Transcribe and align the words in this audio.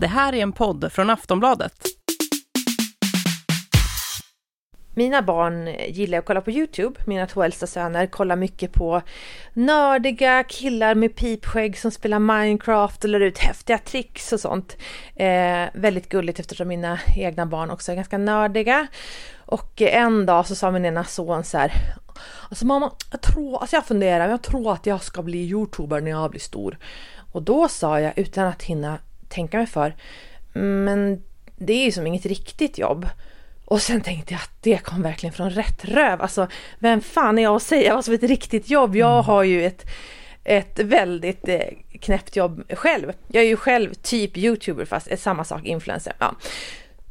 Det 0.00 0.06
här 0.06 0.32
är 0.34 0.42
en 0.42 0.52
podd 0.52 0.92
från 0.92 1.10
Aftonbladet. 1.10 1.72
Mina 4.98 5.22
barn 5.22 5.68
gillar 5.88 6.18
att 6.18 6.24
kolla 6.24 6.40
på 6.40 6.50
Youtube. 6.50 7.00
Mina 7.06 7.26
två 7.26 7.42
äldsta 7.42 7.66
söner 7.66 8.06
kollar 8.06 8.36
mycket 8.36 8.72
på 8.72 9.02
nördiga 9.52 10.44
killar 10.44 10.94
med 10.94 11.16
pipskägg 11.16 11.78
som 11.78 11.90
spelar 11.90 12.18
Minecraft 12.18 13.04
och 13.04 13.10
lär 13.10 13.20
ut 13.20 13.38
häftiga 13.38 13.78
tricks 13.78 14.32
och 14.32 14.40
sånt. 14.40 14.76
Eh, 15.16 15.64
väldigt 15.72 16.08
gulligt 16.08 16.40
eftersom 16.40 16.68
mina 16.68 16.98
egna 17.16 17.46
barn 17.46 17.70
också 17.70 17.92
är 17.92 17.96
ganska 17.96 18.18
nördiga. 18.18 18.86
Och 19.48 19.82
en 19.82 20.26
dag 20.26 20.46
så 20.46 20.54
sa 20.54 20.70
min 20.70 20.84
ena 20.84 21.04
son 21.04 21.44
så 21.44 21.58
här. 21.58 21.72
Alltså 22.48 22.66
mamma, 22.66 22.92
jag 23.10 23.20
tror, 23.20 23.60
alltså 23.60 23.76
jag 23.76 23.86
funderar, 23.86 24.28
jag 24.28 24.42
tror 24.42 24.72
att 24.72 24.86
jag 24.86 25.02
ska 25.02 25.22
bli 25.22 25.38
youtuber 25.38 26.00
när 26.00 26.10
jag 26.10 26.30
blir 26.30 26.40
stor. 26.40 26.78
Och 27.32 27.42
då 27.42 27.68
sa 27.68 28.00
jag 28.00 28.18
utan 28.18 28.46
att 28.46 28.62
hinna 28.62 28.98
tänka 29.28 29.56
mig 29.56 29.66
för. 29.66 29.94
Men 30.52 31.22
det 31.56 31.72
är 31.72 31.84
ju 31.84 31.92
som 31.92 32.06
inget 32.06 32.26
riktigt 32.26 32.78
jobb. 32.78 33.06
Och 33.64 33.82
sen 33.82 34.00
tänkte 34.00 34.34
jag 34.34 34.40
att 34.40 34.62
det 34.62 34.78
kom 34.78 35.02
verkligen 35.02 35.32
från 35.32 35.50
rätt 35.50 35.84
röv. 35.84 36.22
Alltså, 36.22 36.48
vem 36.78 37.00
fan 37.00 37.38
är 37.38 37.42
jag 37.42 37.56
att 37.56 37.62
säga 37.62 37.94
vad 37.94 38.04
som 38.04 38.14
är 38.14 38.18
ett 38.18 38.30
riktigt 38.30 38.70
jobb? 38.70 38.96
Jag 38.96 39.12
mm. 39.12 39.24
har 39.24 39.42
ju 39.42 39.66
ett, 39.66 39.86
ett 40.44 40.78
väldigt 40.78 41.48
eh, 41.48 41.60
knäppt 42.00 42.36
jobb 42.36 42.62
själv. 42.70 43.12
Jag 43.28 43.42
är 43.42 43.48
ju 43.48 43.56
själv 43.56 43.94
typ 43.94 44.36
youtuber 44.36 44.84
fast 44.84 45.08
är 45.08 45.16
samma 45.16 45.44
sak, 45.44 45.64
influencer. 45.64 46.12
Ja. 46.18 46.34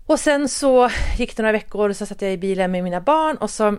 Och 0.08 0.20
sen 0.20 0.50
så 0.50 0.90
gick 1.18 1.38
det 1.38 1.44
några 1.44 1.52
veckor 1.52 1.90
och 1.90 1.96
så 1.96 2.06
satt 2.06 2.22
jag 2.22 2.34
i 2.34 2.38
bilen 2.38 2.72
med 2.72 2.84
mina 2.84 3.02
barn 3.02 3.38
och 3.38 3.50
så 3.50 3.78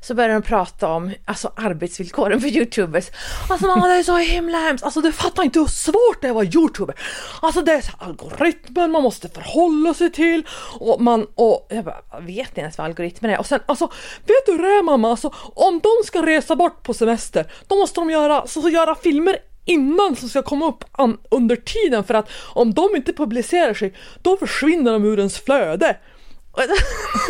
så 0.00 0.14
började 0.14 0.34
de 0.34 0.42
prata 0.42 0.88
om 0.88 1.12
alltså, 1.24 1.52
arbetsvillkoren 1.56 2.40
för 2.40 2.48
youtubers. 2.48 3.10
Alltså 3.50 3.66
mamma 3.66 3.86
det 3.86 3.94
är 3.94 4.02
så 4.02 4.16
himla 4.16 4.58
hemskt, 4.58 4.84
alltså 4.84 5.00
du 5.00 5.12
fattar 5.12 5.42
inte 5.42 5.58
hur 5.58 5.66
svårt 5.66 6.20
det 6.20 6.26
är 6.26 6.30
att 6.30 6.34
vara 6.34 6.44
youtuber. 6.44 6.94
Alltså 7.42 7.62
det 7.62 7.72
är 7.72 7.80
så 7.80 7.92
algoritmer 7.98 8.88
man 8.88 9.02
måste 9.02 9.28
förhålla 9.28 9.94
sig 9.94 10.12
till 10.12 10.46
och 10.80 11.00
man 11.00 11.26
och 11.34 11.66
jag 11.70 11.84
bara, 11.84 12.20
vet 12.20 12.48
inte 12.48 12.60
ens 12.60 12.78
vad 12.78 12.84
algoritmer 12.84 13.28
är 13.28 13.38
och 13.38 13.46
sen 13.46 13.60
alltså 13.66 13.86
vet 14.26 14.46
du 14.46 14.52
hur 14.52 14.62
det 14.62 14.68
är 14.68 14.82
mamma, 14.82 15.10
alltså 15.10 15.34
om 15.54 15.80
de 15.80 16.06
ska 16.06 16.26
resa 16.26 16.56
bort 16.56 16.82
på 16.82 16.94
semester 16.94 17.52
då 17.66 17.76
måste 17.76 18.00
de 18.00 18.10
göra, 18.10 18.46
så, 18.46 18.62
så 18.62 18.68
göra 18.68 18.94
filmer 18.94 19.38
innan 19.66 20.16
som 20.16 20.28
ska 20.28 20.42
komma 20.42 20.66
upp 20.66 20.84
under 21.30 21.56
tiden 21.56 22.04
för 22.04 22.14
att 22.14 22.30
om 22.54 22.74
de 22.74 22.96
inte 22.96 23.12
publicerar 23.12 23.74
sig 23.74 23.94
då 24.22 24.36
försvinner 24.36 24.92
de 24.92 25.04
ur 25.04 25.18
ens 25.18 25.38
flöde. 25.38 25.96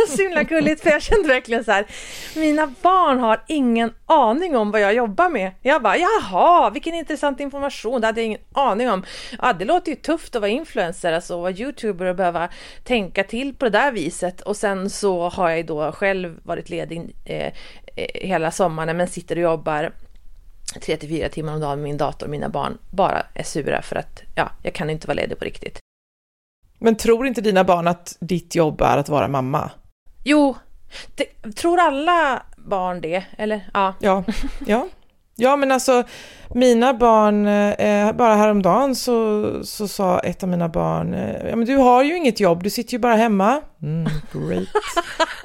så 0.09 0.23
himla 0.23 0.42
gulligt 0.42 0.83
för 0.83 0.91
jag 0.91 1.03
kände 1.03 1.29
verkligen 1.29 1.64
så 1.64 1.73
här, 1.73 1.87
mina 2.34 2.67
barn 2.83 3.19
har 3.19 3.42
ingen 3.47 3.92
aning 4.07 4.57
om 4.57 4.70
vad 4.70 4.81
jag 4.81 4.95
jobbar 4.95 5.29
med. 5.29 5.53
Jag 5.62 5.83
bara, 5.83 5.97
jaha, 5.97 6.70
vilken 6.70 6.95
intressant 6.95 7.41
information, 7.41 8.01
det 8.01 8.07
hade 8.07 8.20
jag 8.20 8.27
ingen 8.27 8.41
aning 8.53 8.91
om. 8.91 9.05
Ja, 9.39 9.53
det 9.53 9.64
låter 9.64 9.91
ju 9.91 9.97
tufft 9.97 10.37
att 10.37 10.42
vara 10.42 10.51
influencer, 10.51 11.12
alltså 11.12 11.41
vara 11.41 11.53
youtuber 11.53 12.07
och 12.07 12.17
behöva 12.17 12.48
tänka 12.84 13.25
till 13.25 13.55
på 13.55 13.64
det 13.64 13.70
där 13.70 13.92
viset. 13.92 14.41
Och 14.41 14.57
sen 14.57 14.91
så 14.91 15.29
har 15.29 15.48
jag 15.48 15.59
ju 15.59 15.64
då 15.64 15.92
själv 15.92 16.39
varit 16.42 16.70
ledig 16.70 17.17
eh, 17.25 17.47
eh 17.47 17.53
hela 18.14 18.51
sommaren 18.51 18.97
men 18.97 19.09
sitter 19.09 19.37
och 19.37 19.42
jobbar 19.42 19.92
3 20.75 20.97
till 20.97 21.09
4 21.09 21.28
timmar 21.28 21.55
om 21.55 21.61
dagen 21.61 21.78
med 21.78 21.84
min 21.84 21.97
dator 21.97 22.27
och 22.27 22.31
mina 22.31 22.48
barn 22.48 22.78
bara 22.91 23.27
är 23.34 23.42
sura 23.42 23.83
för 23.83 23.97
att 23.97 24.22
ja, 24.34 24.50
jag 24.62 24.75
kan 24.75 24.91
inte 24.91 25.06
vara 25.06 25.14
ledig 25.14 25.39
på 25.39 25.45
riktigt. 25.45 25.78
Men 26.78 26.97
tror 26.97 27.27
inte 27.27 27.41
dina 27.41 27.64
barn 27.64 27.89
att 27.89 28.17
ditt 28.20 28.55
jobb 28.55 28.81
är 28.81 28.98
att 28.98 29.08
vara 29.08 29.28
mamma? 29.28 29.70
Jo, 30.25 30.56
det, 31.14 31.53
tror 31.56 31.81
alla 31.81 32.42
barn 32.56 33.00
det? 33.00 33.25
Eller 33.39 33.70
ja. 33.75 33.95
Ja, 34.00 34.25
ja. 34.67 34.89
Ja, 35.39 35.56
men 35.56 35.73
alltså 35.73 36.03
mina 36.55 36.95
barn, 36.95 37.47
eh, 37.47 38.12
bara 38.12 38.34
häromdagen 38.34 38.95
så, 38.95 39.51
så 39.64 39.89
sa 39.89 40.19
ett 40.19 40.42
av 40.42 40.48
mina 40.48 40.69
barn, 40.69 41.14
eh, 41.14 41.48
ja 41.48 41.56
men 41.56 41.67
du 41.67 41.77
har 41.77 42.03
ju 42.03 42.17
inget 42.17 42.41
jobb, 42.41 42.62
du 42.62 42.70
sitter 42.70 42.92
ju 42.92 42.98
bara 42.98 43.14
hemma. 43.14 43.61
Mm, 43.83 44.13
great. 44.33 44.69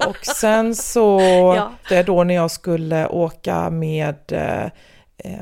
och 0.07 0.25
sen 0.25 0.75
så, 0.75 1.19
ja. 1.57 1.72
det 1.90 1.95
är 1.95 2.03
då 2.03 2.24
när 2.24 2.35
jag 2.35 2.51
skulle 2.51 3.07
åka 3.07 3.69
med 3.69 4.16
eh, 4.31 4.72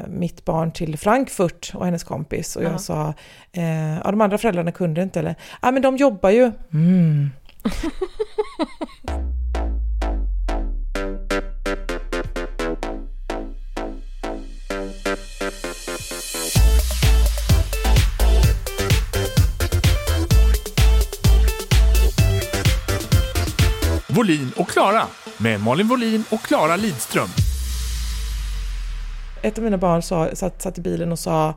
mitt 0.07 0.45
barn 0.45 0.71
till 0.71 0.97
Frankfurt 0.97 1.71
och 1.75 1.85
hennes 1.85 2.03
kompis 2.03 2.55
och 2.55 2.63
jag 2.63 2.69
uh 2.69 2.75
-huh. 2.75 2.79
sa, 2.79 3.13
eh, 3.51 3.97
ja 3.97 4.11
de 4.11 4.21
andra 4.21 4.37
föräldrarna 4.37 4.71
kunde 4.71 5.01
inte 5.01 5.19
eller, 5.19 5.35
ja 5.61 5.67
ah, 5.67 5.71
men 5.71 5.81
de 5.81 5.97
jobbar 5.97 6.29
ju. 6.29 6.51
Mm. 6.73 7.29
Volin 24.07 24.51
och 24.57 24.69
Klara 24.69 25.03
med 25.37 25.61
Malin 25.61 25.87
Volin 25.87 26.23
och 26.29 26.41
Klara 26.41 26.75
Lidström 26.75 27.48
ett 29.41 29.57
av 29.57 29.63
mina 29.63 29.77
barn 29.77 30.01
sa, 30.01 30.35
satt, 30.35 30.61
satt 30.61 30.77
i 30.77 30.81
bilen 30.81 31.11
och 31.11 31.19
sa 31.19 31.53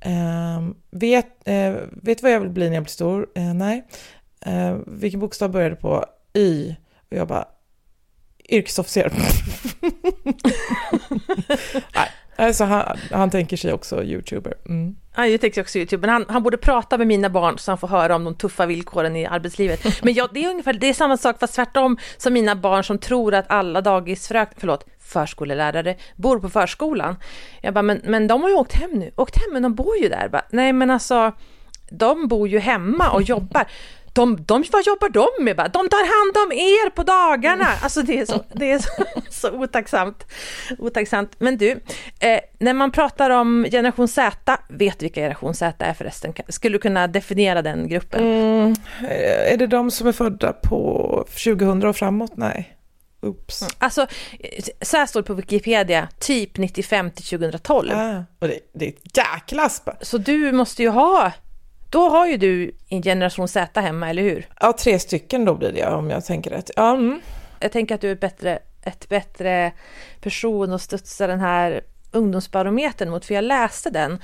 ehm, 0.00 0.74
vet, 0.90 1.48
eh, 1.48 1.74
vet 1.90 2.22
vad 2.22 2.32
jag 2.32 2.40
vill 2.40 2.50
bli 2.50 2.68
när 2.68 2.74
jag 2.74 2.84
blir 2.84 2.90
stor? 2.90 3.26
Eh, 3.34 3.54
nej. 3.54 3.86
Eh, 4.40 4.76
vilken 4.86 5.20
bokstav 5.20 5.50
började 5.50 5.76
på? 5.76 6.04
Y. 6.34 6.74
Och 7.10 7.16
jag 7.16 7.28
bara, 7.28 7.44
yrkesofficer. 8.48 9.12
nej, 11.96 12.08
alltså 12.36 12.64
han, 12.64 12.98
han 13.10 13.30
tänker 13.30 13.56
sig 13.56 13.72
också 13.72 14.02
youtuber. 14.02 14.54
Mm. 14.66 14.96
Ja, 15.16 15.26
jag 15.26 15.40
tänker 15.40 15.60
också 15.60 15.78
YouTube, 15.78 16.00
men 16.00 16.10
han, 16.10 16.24
han 16.28 16.42
borde 16.42 16.56
prata 16.56 16.98
med 16.98 17.06
mina 17.06 17.30
barn 17.30 17.58
så 17.58 17.70
han 17.70 17.78
får 17.78 17.88
höra 17.88 18.16
om 18.16 18.24
de 18.24 18.34
tuffa 18.34 18.66
villkoren 18.66 19.16
i 19.16 19.26
arbetslivet. 19.26 20.02
Men 20.02 20.14
ja, 20.14 20.28
det 20.34 20.44
är 20.44 20.50
ungefär 20.50 20.72
det 20.72 20.88
är 20.88 20.94
samma 20.94 21.16
sak 21.16 21.38
fast 21.40 21.54
tvärtom 21.54 21.98
som 22.16 22.32
mina 22.32 22.56
barn 22.56 22.84
som 22.84 22.98
tror 22.98 23.34
att 23.34 23.44
alla 23.48 23.80
dagisfrök, 23.80 24.48
förlåt, 24.56 24.86
förskolelärare 25.12 25.96
bor 26.16 26.38
på 26.38 26.48
förskolan. 26.48 27.16
Jag 27.60 27.74
bara, 27.74 27.82
men, 27.82 28.00
men 28.04 28.26
de 28.26 28.42
har 28.42 28.48
ju 28.48 28.54
åkt 28.54 28.72
hem 28.72 28.90
nu, 28.90 29.10
åkt 29.16 29.36
hem 29.36 29.52
men 29.52 29.62
de 29.62 29.74
bor 29.74 29.96
ju 29.96 30.08
där. 30.08 30.28
Bara, 30.28 30.44
Nej 30.50 30.72
men 30.72 30.90
alltså, 30.90 31.32
de 31.90 32.28
bor 32.28 32.48
ju 32.48 32.58
hemma 32.58 33.10
och 33.10 33.22
jobbar. 33.22 33.66
De, 34.14 34.44
de, 34.44 34.64
vad 34.72 34.86
jobbar 34.86 35.08
de 35.08 35.44
med? 35.44 35.56
De 35.56 35.88
tar 35.88 36.24
hand 36.24 36.46
om 36.46 36.52
er 36.52 36.90
på 36.90 37.02
dagarna! 37.02 37.66
Alltså 37.82 38.02
det 38.02 38.20
är 38.20 38.26
så, 38.26 38.44
det 38.52 38.72
är 38.72 38.78
så, 38.78 39.04
så 39.30 39.50
otacksamt. 39.50 40.26
otacksamt. 40.78 41.34
Men 41.38 41.56
du, 41.56 41.70
eh, 42.20 42.40
när 42.58 42.74
man 42.74 42.90
pratar 42.90 43.30
om 43.30 43.66
generation 43.70 44.08
Z, 44.08 44.58
vet 44.68 44.98
du 44.98 45.04
vilka 45.04 45.20
generation 45.20 45.54
Z 45.54 45.84
är 45.84 45.94
förresten? 45.94 46.34
Skulle 46.48 46.74
du 46.74 46.78
kunna 46.78 47.06
definiera 47.06 47.62
den 47.62 47.88
gruppen? 47.88 48.20
Mm, 48.22 48.74
är 49.50 49.56
det 49.56 49.66
de 49.66 49.90
som 49.90 50.06
är 50.06 50.12
födda 50.12 50.52
på 50.52 51.24
2000 51.44 51.84
och 51.84 51.96
framåt? 51.96 52.32
Nej. 52.36 52.76
Oops. 53.22 53.62
Mm. 53.62 53.70
Alltså, 53.78 54.06
så 54.80 54.96
här 54.96 55.06
står 55.06 55.20
det 55.20 55.26
på 55.26 55.34
Wikipedia, 55.34 56.08
typ 56.18 56.56
95 56.56 57.10
till 57.10 57.24
2012. 57.24 57.92
Ah, 57.94 58.24
och 58.38 58.48
det, 58.48 58.58
det 58.72 58.84
är 58.84 58.88
ett 58.88 59.16
jäkla 59.16 59.68
spann. 59.68 59.96
Så 60.00 60.18
du 60.18 60.52
måste 60.52 60.82
ju 60.82 60.88
ha, 60.88 61.32
då 61.90 62.08
har 62.08 62.26
ju 62.26 62.36
du 62.36 62.74
en 62.88 63.02
generation 63.02 63.48
Z 63.48 63.80
hemma, 63.80 64.10
eller 64.10 64.22
hur? 64.22 64.46
Ja, 64.60 64.72
tre 64.72 64.98
stycken 64.98 65.44
då 65.44 65.54
blir 65.54 65.72
det 65.72 65.86
om 65.86 66.10
jag 66.10 66.24
tänker 66.24 66.50
rätt. 66.50 66.70
Ja, 66.76 66.94
mm. 66.94 67.20
Jag 67.60 67.72
tänker 67.72 67.94
att 67.94 68.00
du 68.00 68.08
är 68.08 68.12
ett 68.12 68.20
bättre, 68.20 68.58
ett 68.82 69.08
bättre 69.08 69.72
person 70.20 70.72
att 70.72 70.82
studsa 70.82 71.26
den 71.26 71.40
här 71.40 71.84
ungdomsbarometern 72.12 73.10
mot, 73.10 73.24
för 73.24 73.34
jag 73.34 73.44
läste 73.44 73.90
den 73.90 74.18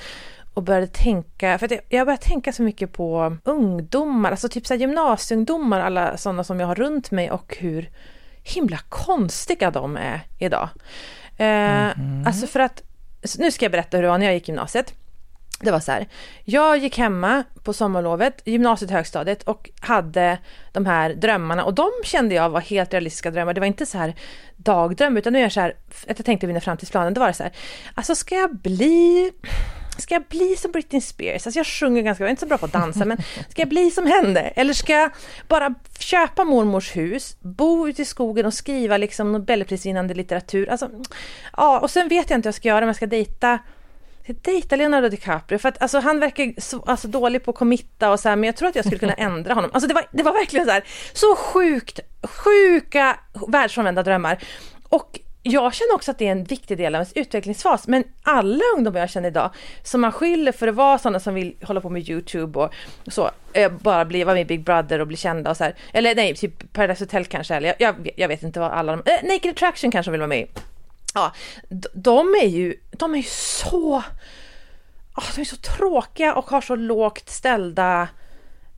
och 0.55 0.63
började 0.63 0.87
tänka, 0.87 1.59
för 1.59 1.81
jag 1.89 2.07
började 2.07 2.23
tänka 2.23 2.53
så 2.53 2.63
mycket 2.63 2.93
på 2.93 3.37
ungdomar, 3.45 4.31
alltså 4.31 4.49
typ 4.49 4.67
så 4.67 4.75
gymnasieungdomar, 4.75 5.81
alla 5.81 6.17
sådana 6.17 6.45
som 6.45 6.61
jag 6.61 6.67
har 6.67 6.75
runt 6.75 7.11
mig 7.11 7.31
och 7.31 7.57
hur 7.61 7.91
himla 8.55 8.79
konstiga 8.89 9.71
de 9.71 9.97
är 9.97 10.21
idag. 10.39 10.69
Eh, 11.37 11.47
mm. 11.47 12.27
Alltså 12.27 12.47
för 12.47 12.61
att, 12.61 12.83
nu 13.39 13.51
ska 13.51 13.65
jag 13.65 13.73
berätta 13.73 13.97
hur 13.97 14.03
det 14.03 14.11
var 14.11 14.19
när 14.19 14.27
jag 14.27 14.35
gick 14.35 14.49
gymnasiet. 14.49 14.95
Det 15.61 15.71
var 15.71 15.81
så 15.81 15.93
här, 15.93 16.09
jag 16.45 16.79
gick 16.79 16.99
hemma 16.99 17.45
på 17.63 17.73
sommarlovet, 17.73 18.43
gymnasiet, 18.45 18.91
högstadiet 18.91 19.43
och 19.43 19.71
hade 19.81 20.39
de 20.73 20.87
här 20.87 21.15
drömmarna 21.15 21.65
och 21.65 21.75
de 21.75 21.91
kände 22.05 22.35
jag 22.35 22.51
var 22.51 22.61
helt 22.61 22.93
realistiska 22.93 23.31
drömmar. 23.31 23.55
Det 23.55 23.61
var 23.61 23.67
inte 23.67 23.87
så 23.87 23.99
här 23.99 24.15
dagdröm 24.57 25.17
utan 25.17 25.33
nu 25.33 25.39
är 25.39 25.43
jag 25.43 25.53
så 25.53 25.61
här, 25.61 25.77
att 26.09 26.19
jag 26.19 26.27
tänkte 26.27 26.47
vinna 26.47 26.61
framtidsplanen, 26.61 27.15
då 27.15 27.21
var 27.21 27.29
det 27.29 27.35
så 27.35 27.43
här, 27.43 27.53
alltså 27.95 28.15
ska 28.15 28.35
jag 28.35 28.57
bli 28.57 29.33
ska 29.99 30.15
jag 30.15 30.25
bli 30.25 30.57
som 30.57 30.73
Britney 30.73 31.01
Spears? 31.01 31.47
Alltså 31.47 31.59
jag 31.59 31.67
sjunger 31.67 32.03
ganska 32.03 32.25
jag 32.25 32.29
är 32.29 32.31
inte 32.31 32.41
så 32.41 32.47
bra 32.47 32.59
på 32.59 32.67
att 32.67 32.73
dansa, 32.73 33.05
men 33.05 33.19
ska 33.49 33.63
jag 33.63 33.69
bli 33.69 33.91
som 33.91 34.07
henne? 34.07 34.41
Eller 34.41 34.73
ska 34.73 34.93
jag 34.93 35.11
bara 35.49 35.75
köpa 35.99 36.45
mormors 36.45 36.97
hus, 36.97 37.37
bo 37.41 37.89
ute 37.89 38.03
i 38.03 38.05
skogen 38.05 38.47
och 38.47 38.55
skriva 38.55 38.97
liksom 38.97 39.33
Nobelprisvinnande 39.33 40.15
litteratur? 40.15 40.71
Alltså, 40.71 40.91
ja, 41.57 41.81
och 41.81 41.91
sen 41.91 42.09
vet 42.09 42.31
jag 42.31 42.39
inte 42.39 42.47
vad 42.47 42.51
jag 42.51 42.55
ska 42.55 42.69
göra, 42.69 42.85
om 42.85 42.89
jag 42.89 42.97
ska 42.97 43.07
dejta 43.07 43.59
dejta 44.33 44.77
Leonardo 44.77 45.09
DiCaprio 45.09 45.59
för 45.59 45.69
att 45.69 45.83
alltså, 45.83 45.99
han 45.99 46.21
verkar 46.21 46.61
så, 46.61 46.83
alltså, 46.87 47.09
dålig 47.09 47.45
på 47.45 47.51
att 47.51 47.57
committa 47.57 48.11
och 48.11 48.21
så 48.21 48.29
här, 48.29 48.37
men 48.37 48.45
jag 48.45 48.57
tror 48.57 48.69
att 48.69 48.77
jag 48.77 48.85
skulle 48.85 48.99
kunna 48.99 49.15
ändra 49.15 49.55
honom. 49.55 49.71
Alltså 49.75 49.89
det 49.89 49.95
var, 49.95 50.05
det 50.13 50.23
var 50.23 50.33
verkligen 50.33 50.67
så 50.67 50.73
här, 50.73 50.85
så 51.13 51.37
sjukt, 51.37 52.01
sjuka 52.23 53.17
världsfrånvända 53.49 54.03
drömmar. 54.03 54.39
Och 54.89 55.21
jag 55.43 55.75
känner 55.75 55.95
också 55.95 56.11
att 56.11 56.19
det 56.19 56.27
är 56.27 56.33
en 56.33 56.45
viktig 56.45 56.79
del 56.79 56.95
av 56.95 56.99
ens 56.99 57.13
utvecklingsfas, 57.13 57.87
men 57.87 58.05
alla 58.23 58.63
ungdomar 58.77 59.01
jag 59.01 59.11
känner 59.11 59.29
idag 59.29 59.51
som 59.83 60.01
man 60.01 60.13
skyller 60.13 60.53
för 60.53 60.69
att 60.69 60.75
vara 60.75 60.99
sådana 60.99 61.21
som 61.21 61.35
vill 61.35 61.57
hålla 61.63 61.81
på 61.81 61.91
med 61.91 62.09
YouTube 62.09 62.59
och 62.59 62.73
så, 63.07 63.31
eh, 63.53 63.73
bara 63.73 64.05
bli, 64.05 64.25
vara 64.25 64.35
med 64.35 64.43
i 64.43 64.45
Big 64.45 64.65
Brother 64.65 64.99
och 64.99 65.07
bli 65.07 65.17
kända 65.17 65.51
och 65.51 65.57
så 65.57 65.65
här, 65.65 65.75
eller 65.93 66.15
nej, 66.15 66.35
typ 66.35 66.73
Paradise 66.73 67.05
Hotel 67.05 67.25
kanske, 67.25 67.55
eller 67.55 67.69
jag, 67.69 67.77
jag, 67.79 68.11
jag 68.17 68.29
vet 68.29 68.43
inte 68.43 68.61
vad 68.61 68.73
alla 68.73 68.97
de, 68.97 69.11
eh, 69.11 69.33
Naked 69.33 69.51
Attraction 69.51 69.91
kanske 69.91 70.11
vill 70.11 70.21
vara 70.21 70.29
med 70.29 70.41
i. 70.41 70.47
Ja, 71.15 71.33
de, 71.69 71.89
de 71.95 72.35
är 72.43 72.49
ju, 72.49 72.75
de 72.91 73.13
är 73.13 73.19
ju 73.19 73.29
så, 73.29 74.03
oh, 75.17 75.25
de 75.35 75.41
är 75.41 75.45
så 75.45 75.57
tråkiga 75.57 76.35
och 76.35 76.51
har 76.51 76.61
så 76.61 76.77
lågt 76.77 77.29
ställda 77.29 78.09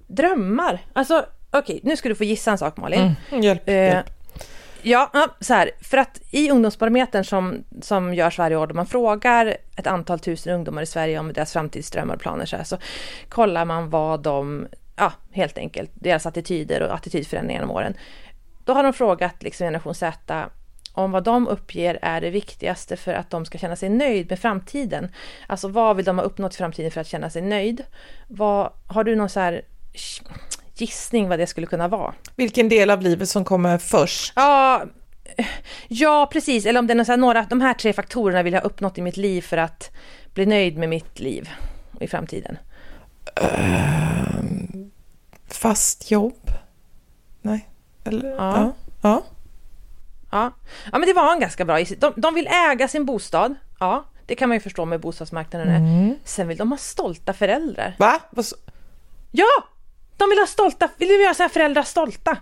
drömmar. 0.07 0.79
Alltså, 0.93 1.27
okej, 1.51 1.61
okay, 1.61 1.81
nu 1.83 1.97
ska 1.97 2.09
du 2.09 2.15
få 2.15 2.25
gissa 2.25 2.51
en 2.51 2.59
sak 2.59 2.77
Malin. 2.77 3.15
Mm, 3.31 3.43
hjälp, 3.43 3.69
eh, 3.69 3.75
hjälp. 3.75 4.20
Ja, 4.83 5.11
så 5.41 5.55
här, 5.55 5.71
för 5.81 5.97
att 5.99 6.21
i 6.31 6.51
ungdomsbarometern 6.51 7.25
som, 7.25 7.65
som 7.83 8.15
görs 8.15 8.39
varje 8.39 8.57
år 8.57 8.67
då 8.67 8.75
man 8.75 8.87
frågar 8.87 9.57
ett 9.77 9.87
antal 9.87 10.19
tusen 10.19 10.55
ungdomar 10.55 10.83
i 10.83 10.87
Sverige 10.87 11.19
om 11.19 11.33
deras 11.33 11.53
framtidsdrömmar 11.53 12.15
och 12.15 12.21
planer 12.21 12.47
så, 12.47 12.57
här, 12.57 12.65
så 12.65 12.79
kollar 13.29 13.65
man 13.65 13.91
vad 13.91 14.23
de, 14.23 14.67
ja 14.97 15.13
helt 15.33 15.59
enkelt, 15.59 15.91
deras 15.95 16.27
attityder 16.27 16.83
och 16.83 16.95
attitydförändringar 16.95 17.61
genom 17.61 17.77
åren. 17.77 17.95
Då 18.65 18.73
har 18.73 18.83
de 18.83 18.93
frågat 18.93 19.43
liksom 19.43 19.65
generation 19.65 19.95
Z 19.95 20.51
om 20.93 21.13
vad 21.13 21.25
de 21.25 21.49
uppger 21.49 21.99
är 22.03 22.21
det 22.21 22.31
viktigaste 22.31 22.97
för 22.97 23.15
att 23.15 23.31
de 23.31 23.45
ska 23.45 23.59
känna 23.59 23.77
sig 23.77 23.89
nöjd 23.89 24.31
med 24.31 24.39
framtiden. 24.39 25.13
Alltså 25.47 25.69
vad 25.69 25.97
vill 25.97 26.05
de 26.05 26.19
ha 26.19 26.25
uppnått 26.25 26.55
i 26.55 26.57
framtiden 26.57 26.91
för 26.91 27.01
att 27.01 27.07
känna 27.07 27.31
sig 27.31 27.43
nöjd? 27.43 27.85
Vad, 28.29 28.73
har 28.87 29.05
du 29.05 29.17
någon 29.17 29.29
så 29.29 29.41
här 29.41 29.63
gissning 30.81 31.29
vad 31.29 31.39
det 31.39 31.47
skulle 31.47 31.67
kunna 31.67 31.89
vara. 31.89 32.15
Vilken 32.37 32.69
del 32.69 32.91
av 32.91 33.03
livet 33.03 33.29
som 33.29 33.45
kommer 33.45 33.79
först? 33.79 34.33
Ja, 34.37 34.83
ja 35.89 36.29
precis. 36.33 36.67
Eller 36.67 36.81
om 36.81 36.87
det 36.87 36.93
är 36.93 37.05
här, 37.05 37.17
några, 37.17 37.43
de 37.43 37.61
här 37.61 37.75
tre 37.75 37.93
faktorerna 37.93 38.43
vill 38.43 38.53
jag 38.53 38.61
ha 38.61 38.67
uppnått 38.67 38.99
i 38.99 39.03
mitt 39.03 39.17
liv 39.17 39.43
för 39.43 39.57
att 39.57 39.91
bli 40.35 40.47
nöjd 40.47 40.79
med 40.79 40.89
mitt 40.89 41.21
liv 41.21 41.49
i 42.01 42.09
framtiden. 42.09 42.59
Uh, 43.43 44.41
fast 45.49 46.11
jobb? 46.11 46.51
Nej. 47.43 47.69
Eller, 48.05 48.29
ja. 48.29 48.37
ja. 48.37 48.73
ja. 49.03 49.23
Ja. 50.31 50.53
ja, 50.93 50.99
men 50.99 51.07
det 51.09 51.13
var 51.13 51.33
en 51.33 51.41
ganska 51.41 51.65
bra 51.65 51.85
de, 51.99 52.13
de 52.17 52.35
vill 52.35 52.47
äga 52.47 52.89
sin 52.89 53.05
bostad. 53.05 53.55
Ja, 53.81 54.05
det 54.27 54.35
kan 54.35 54.49
man 54.49 54.57
ju 54.57 54.61
förstå 54.61 54.85
med 54.85 55.01
bostadsmarknaden. 55.01 55.69
Mm. 55.69 56.15
Sen 56.25 56.49
vill 56.49 56.57
de 56.57 56.71
ha 56.71 56.79
stolta 56.79 57.33
föräldrar. 57.33 57.97
Va? 57.99 58.21
Ja! 59.31 59.65
De 60.21 60.31
vill 60.31 60.39
ha 60.39 60.47
stolta, 60.47 60.89
vill 60.97 61.09
göra 61.09 61.35
sina 61.35 61.49
föräldrar 61.49 61.83
stolta. 61.83 62.37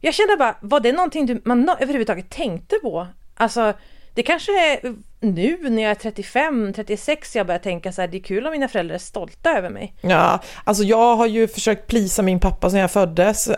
Jag 0.00 0.14
kände 0.14 0.36
bara, 0.36 0.56
var 0.60 0.80
det 0.80 0.92
någonting 0.92 1.26
du, 1.26 1.42
man 1.44 1.68
överhuvudtaget 1.68 2.30
tänkte 2.30 2.76
på? 2.76 3.06
Alltså, 3.34 3.72
det 4.14 4.22
kanske 4.22 4.72
är 4.72 4.94
nu 5.20 5.70
när 5.70 5.82
jag 5.82 5.90
är 5.90 5.94
35, 5.94 6.72
36 6.72 7.36
jag 7.36 7.46
börjar 7.46 7.58
tänka 7.58 7.92
så 7.92 8.00
här, 8.00 8.08
det 8.08 8.16
är 8.16 8.22
kul 8.22 8.46
om 8.46 8.52
mina 8.52 8.68
föräldrar 8.68 8.94
är 8.94 8.98
stolta 8.98 9.50
över 9.50 9.70
mig. 9.70 9.94
Ja, 10.00 10.40
alltså 10.64 10.84
jag 10.84 11.16
har 11.16 11.26
ju 11.26 11.48
försökt 11.48 11.86
plisa 11.86 12.22
min 12.22 12.40
pappa 12.40 12.70
sedan 12.70 12.80
jag 12.80 12.90
föddes, 12.90 13.48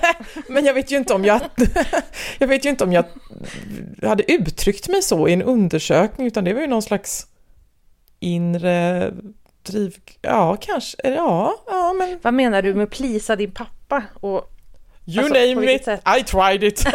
men 0.48 0.64
jag 0.64 0.74
vet 0.74 0.90
ju 0.90 0.96
inte 0.96 1.14
om 1.14 1.24
jag, 1.24 1.40
jag 2.38 2.48
vet 2.48 2.64
ju 2.64 2.70
inte 2.70 2.84
om 2.84 2.92
jag 2.92 3.04
hade 4.02 4.32
uttryckt 4.32 4.88
mig 4.88 5.02
så 5.02 5.28
i 5.28 5.32
en 5.32 5.42
undersökning, 5.42 6.26
utan 6.26 6.44
det 6.44 6.54
var 6.54 6.60
ju 6.60 6.66
någon 6.66 6.82
slags 6.82 7.26
inre 8.20 9.12
driv... 9.64 9.96
Ja, 10.22 10.56
kanske. 10.60 10.96
Ja, 11.02 11.54
ja, 11.66 11.92
men... 11.98 12.18
Vad 12.22 12.34
menar 12.34 12.62
du 12.62 12.74
med 12.74 12.90
plisa 12.90 13.36
din 13.36 13.50
pappa? 13.50 14.02
Och, 14.14 14.52
you 15.06 15.18
alltså, 15.24 15.34
name 15.34 15.74
it, 15.74 15.84
sätt? 15.84 16.02
I 16.18 16.22
tried 16.22 16.64
it. 16.64 16.84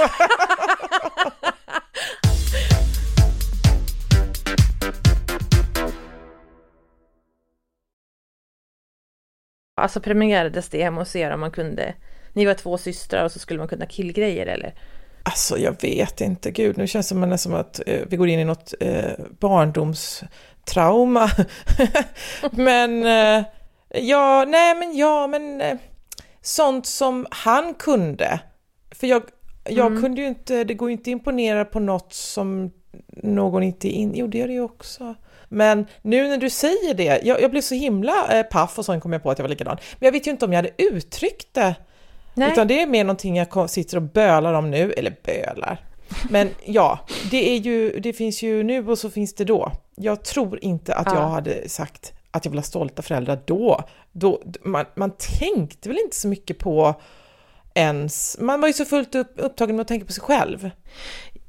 alltså 9.75 10.01
premierades 10.01 10.69
det 10.69 10.83
hemma 10.83 11.01
hos 11.01 11.15
er 11.15 11.31
om 11.31 11.39
man 11.39 11.51
kunde... 11.51 11.93
Ni 12.33 12.45
var 12.45 12.53
två 12.53 12.77
systrar 12.77 13.23
och 13.23 13.31
så 13.31 13.39
skulle 13.39 13.59
man 13.59 13.67
kunna 13.67 13.85
killgrejer 13.85 14.45
eller? 14.45 14.73
Alltså 15.23 15.57
jag 15.57 15.81
vet 15.81 16.21
inte, 16.21 16.51
gud 16.51 16.77
nu 16.77 16.87
känns 16.87 17.09
det 17.09 17.15
som, 17.15 17.37
som 17.37 17.53
att 17.53 17.81
eh, 17.87 18.01
vi 18.07 18.17
går 18.17 18.27
in 18.27 18.39
i 18.39 18.45
något 18.45 18.73
eh, 18.79 19.11
barndoms 19.39 20.23
trauma. 20.73 21.31
men 22.51 23.05
eh, 23.05 23.43
ja, 23.89 24.45
nej 24.47 24.75
men 24.75 24.97
ja, 24.97 25.27
men 25.27 25.61
eh, 25.61 25.77
sånt 26.41 26.85
som 26.85 27.27
han 27.31 27.73
kunde. 27.73 28.39
För 28.91 29.07
jag, 29.07 29.23
jag 29.69 29.87
mm. 29.87 30.01
kunde 30.01 30.21
ju 30.21 30.27
inte, 30.27 30.63
det 30.63 30.73
går 30.73 30.89
ju 30.89 30.93
inte 30.93 31.11
imponera 31.11 31.65
på 31.65 31.79
något 31.79 32.13
som 32.13 32.71
någon 33.23 33.63
inte 33.63 33.87
in, 33.87 34.15
jo 34.15 34.27
det 34.27 34.37
gör 34.37 34.47
det 34.47 34.53
ju 34.53 34.61
också. 34.61 35.15
Men 35.49 35.85
nu 36.01 36.27
när 36.27 36.37
du 36.37 36.49
säger 36.49 36.93
det, 36.93 37.21
jag, 37.23 37.41
jag 37.41 37.51
blev 37.51 37.61
så 37.61 37.75
himla 37.75 38.39
eh, 38.39 38.43
paff 38.43 38.79
och 38.79 38.85
sen 38.85 39.01
kom 39.01 39.13
jag 39.13 39.23
på 39.23 39.31
att 39.31 39.39
jag 39.39 39.43
var 39.43 39.49
likadan. 39.49 39.77
Men 39.99 40.05
jag 40.07 40.11
vet 40.11 40.27
ju 40.27 40.31
inte 40.31 40.45
om 40.45 40.53
jag 40.53 40.57
hade 40.57 40.71
uttryckt 40.77 41.53
det. 41.53 41.75
Nej. 42.33 42.51
Utan 42.51 42.67
det 42.67 42.81
är 42.81 42.87
mer 42.87 43.03
någonting 43.03 43.35
jag 43.35 43.69
sitter 43.69 43.97
och 43.97 44.03
bölar 44.03 44.53
om 44.53 44.71
nu, 44.71 44.91
eller 44.91 45.15
bölar. 45.25 45.85
Men 46.29 46.49
ja, 46.65 46.99
det, 47.31 47.49
är 47.49 47.57
ju, 47.57 47.99
det 47.99 48.13
finns 48.13 48.43
ju 48.43 48.63
nu 48.63 48.87
och 48.87 48.97
så 48.97 49.09
finns 49.09 49.35
det 49.35 49.45
då. 49.45 49.71
Jag 50.01 50.23
tror 50.23 50.63
inte 50.63 50.95
att 50.95 51.07
ja. 51.07 51.15
jag 51.15 51.27
hade 51.27 51.69
sagt 51.69 52.13
att 52.31 52.45
jag 52.45 52.49
vill 52.51 52.59
ha 52.59 52.63
stolta 52.63 53.01
föräldrar 53.01 53.39
då. 53.45 53.83
då 54.11 54.41
man, 54.63 54.85
man 54.95 55.11
tänkte 55.39 55.89
väl 55.89 55.99
inte 56.03 56.15
så 56.15 56.27
mycket 56.27 56.59
på 56.59 56.95
ens, 57.73 58.37
man 58.39 58.61
var 58.61 58.67
ju 58.67 58.73
så 58.73 58.85
fullt 58.85 59.15
upp, 59.15 59.33
upptagen 59.35 59.75
med 59.75 59.81
att 59.81 59.87
tänka 59.87 60.05
på 60.05 60.11
sig 60.11 60.23
själv. 60.23 60.69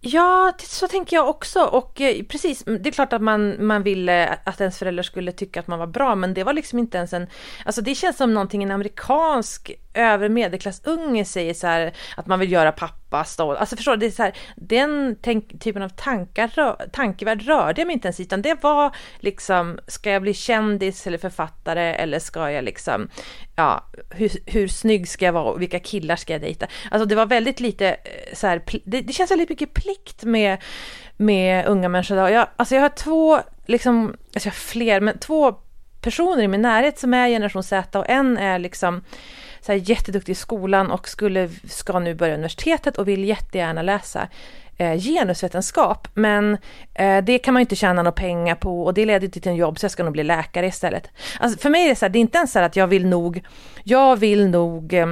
Ja, 0.00 0.52
så 0.58 0.88
tänker 0.88 1.16
jag 1.16 1.28
också. 1.28 1.60
Och 1.60 2.00
eh, 2.00 2.24
precis, 2.24 2.64
det 2.64 2.86
är 2.86 2.92
klart 2.92 3.12
att 3.12 3.22
man, 3.22 3.66
man 3.66 3.82
ville 3.82 4.38
att 4.44 4.60
ens 4.60 4.78
föräldrar 4.78 5.02
skulle 5.02 5.32
tycka 5.32 5.60
att 5.60 5.66
man 5.66 5.78
var 5.78 5.86
bra, 5.86 6.14
men 6.14 6.34
det 6.34 6.44
var 6.44 6.52
liksom 6.52 6.78
inte 6.78 6.98
ens 6.98 7.12
en... 7.12 7.26
Alltså 7.64 7.82
det 7.82 7.94
känns 7.94 8.16
som 8.16 8.34
någonting 8.34 8.62
en 8.62 8.70
amerikansk 8.70 9.72
övre 9.94 10.28
medelklassunge 10.28 11.24
säger 11.24 11.54
så 11.54 11.66
här, 11.66 11.92
att 12.16 12.26
man 12.26 12.38
vill 12.40 12.52
göra 12.52 12.72
pappa 12.72 13.24
stolt. 13.24 13.58
Alltså 13.58 13.76
förstår 13.76 13.92
du, 13.92 13.98
det 13.98 14.06
är 14.06 14.10
så 14.10 14.22
här, 14.22 14.32
den 14.56 15.16
tänk, 15.22 15.60
typen 15.60 15.82
av 15.82 15.88
tankar, 15.88 16.76
tankevärld 16.92 17.42
rörde 17.42 17.80
jag 17.80 17.86
mig 17.86 17.94
inte 17.94 18.08
ens 18.08 18.20
utan 18.20 18.42
det 18.42 18.62
var 18.62 18.96
liksom, 19.18 19.78
ska 19.86 20.10
jag 20.10 20.22
bli 20.22 20.34
kändis 20.34 21.06
eller 21.06 21.18
författare 21.18 21.94
eller 21.94 22.18
ska 22.18 22.50
jag 22.50 22.64
liksom, 22.64 23.08
ja, 23.56 23.84
hur, 24.10 24.30
hur 24.46 24.68
snygg 24.68 25.08
ska 25.08 25.24
jag 25.24 25.32
vara 25.32 25.44
och 25.44 25.62
vilka 25.62 25.80
killar 25.80 26.16
ska 26.16 26.32
jag 26.32 26.42
dejta? 26.42 26.66
Alltså 26.90 27.06
det 27.06 27.14
var 27.14 27.26
väldigt 27.26 27.60
lite 27.60 27.88
eh, 27.88 28.34
så 28.34 28.46
här, 28.46 28.62
det, 28.84 29.00
det 29.00 29.12
känns 29.12 29.30
väldigt 29.30 29.48
mycket 29.48 29.74
plikt 29.74 30.24
med, 30.24 30.58
med 31.16 31.66
unga 31.66 31.88
människor 31.88 32.16
idag. 32.16 32.32
Jag, 32.32 32.46
alltså 32.56 32.74
jag 32.74 32.82
har 32.82 32.88
två, 32.88 33.40
liksom, 33.66 34.16
alltså 34.34 34.46
jag 34.46 34.52
har 34.52 34.60
fler, 34.60 35.00
men 35.00 35.18
två 35.18 35.52
personer 36.00 36.42
i 36.42 36.48
min 36.48 36.62
närhet 36.62 36.98
som 36.98 37.14
är 37.14 37.28
generation 37.28 37.62
Z 37.62 37.98
och 37.98 38.10
en 38.10 38.38
är 38.38 38.58
liksom 38.58 39.02
så 39.60 39.72
här 39.72 39.90
jätteduktig 39.90 40.32
i 40.32 40.34
skolan 40.34 40.90
och 40.90 41.08
skulle, 41.08 41.48
ska 41.68 41.98
nu 41.98 42.14
börja 42.14 42.34
universitetet 42.34 42.98
och 42.98 43.08
vill 43.08 43.24
jättegärna 43.24 43.82
läsa 43.82 44.28
eh, 44.76 44.96
genusvetenskap. 44.98 46.08
Men 46.14 46.58
eh, 46.94 47.24
det 47.24 47.38
kan 47.38 47.54
man 47.54 47.60
ju 47.60 47.64
inte 47.64 47.76
tjäna 47.76 48.02
några 48.02 48.12
pengar 48.12 48.54
på 48.54 48.84
och 48.84 48.94
det 48.94 49.06
leder 49.06 49.24
inte 49.24 49.40
till 49.40 49.50
en 49.50 49.56
jobb 49.56 49.78
så 49.78 49.84
jag 49.84 49.90
ska 49.90 50.02
nog 50.02 50.12
bli 50.12 50.24
läkare 50.24 50.66
istället. 50.66 51.10
Alltså 51.40 51.58
för 51.58 51.70
mig 51.70 51.84
är 51.84 51.88
det 51.88 51.96
så 51.96 52.04
här, 52.04 52.10
det 52.10 52.18
är 52.18 52.20
inte 52.20 52.38
ens 52.38 52.52
så 52.52 52.58
här 52.58 52.66
att 52.66 52.76
jag 52.76 52.86
vill 52.86 53.06
nog, 53.06 53.44
jag 53.84 54.16
vill 54.16 54.48
nog 54.48 54.94
eh, 54.94 55.06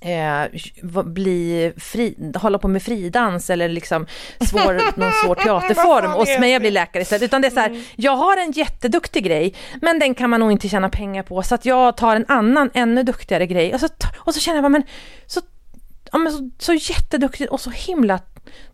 eh, 0.00 0.44
bli 1.04 1.72
fri, 1.76 2.32
hålla 2.34 2.58
på 2.58 2.68
med 2.68 2.82
fridans 2.82 3.50
eller 3.50 3.68
liksom 3.68 4.06
svår, 4.40 4.98
någon 5.00 5.12
svår 5.24 5.34
teaterform 5.44 6.14
och 6.14 6.28
smeja 6.28 6.60
bli 6.60 6.70
läkare 6.70 7.02
istället. 7.02 7.22
Utan 7.22 7.42
det 7.42 7.48
är 7.48 7.50
så 7.50 7.60
här, 7.60 7.70
mm. 7.70 7.82
jag 7.96 8.16
har 8.16 8.36
en 8.36 8.52
jätteduktig 8.52 9.24
grej, 9.24 9.54
men 9.82 9.98
den 9.98 10.14
kan 10.14 10.30
man 10.30 10.40
nog 10.40 10.52
inte 10.52 10.68
tjäna 10.68 10.88
pengar 10.88 11.22
på, 11.22 11.42
så 11.42 11.54
att 11.54 11.64
jag 11.64 11.96
tar 11.96 12.16
en 12.16 12.24
annan, 12.28 12.70
ännu 12.74 13.02
duktigare 13.02 13.46
grej. 13.46 13.74
Och 13.74 13.80
så, 13.80 13.88
och 14.16 14.34
så 14.34 14.40
känner 14.40 14.56
jag 14.56 14.62
bara, 14.62 14.68
men 14.68 14.82
så, 15.26 15.40
ja, 16.12 16.18
men 16.18 16.32
så, 16.32 16.50
så 16.58 16.72
jätteduktigt 16.72 17.50
och 17.50 17.60
så 17.60 17.70
himla 17.70 18.20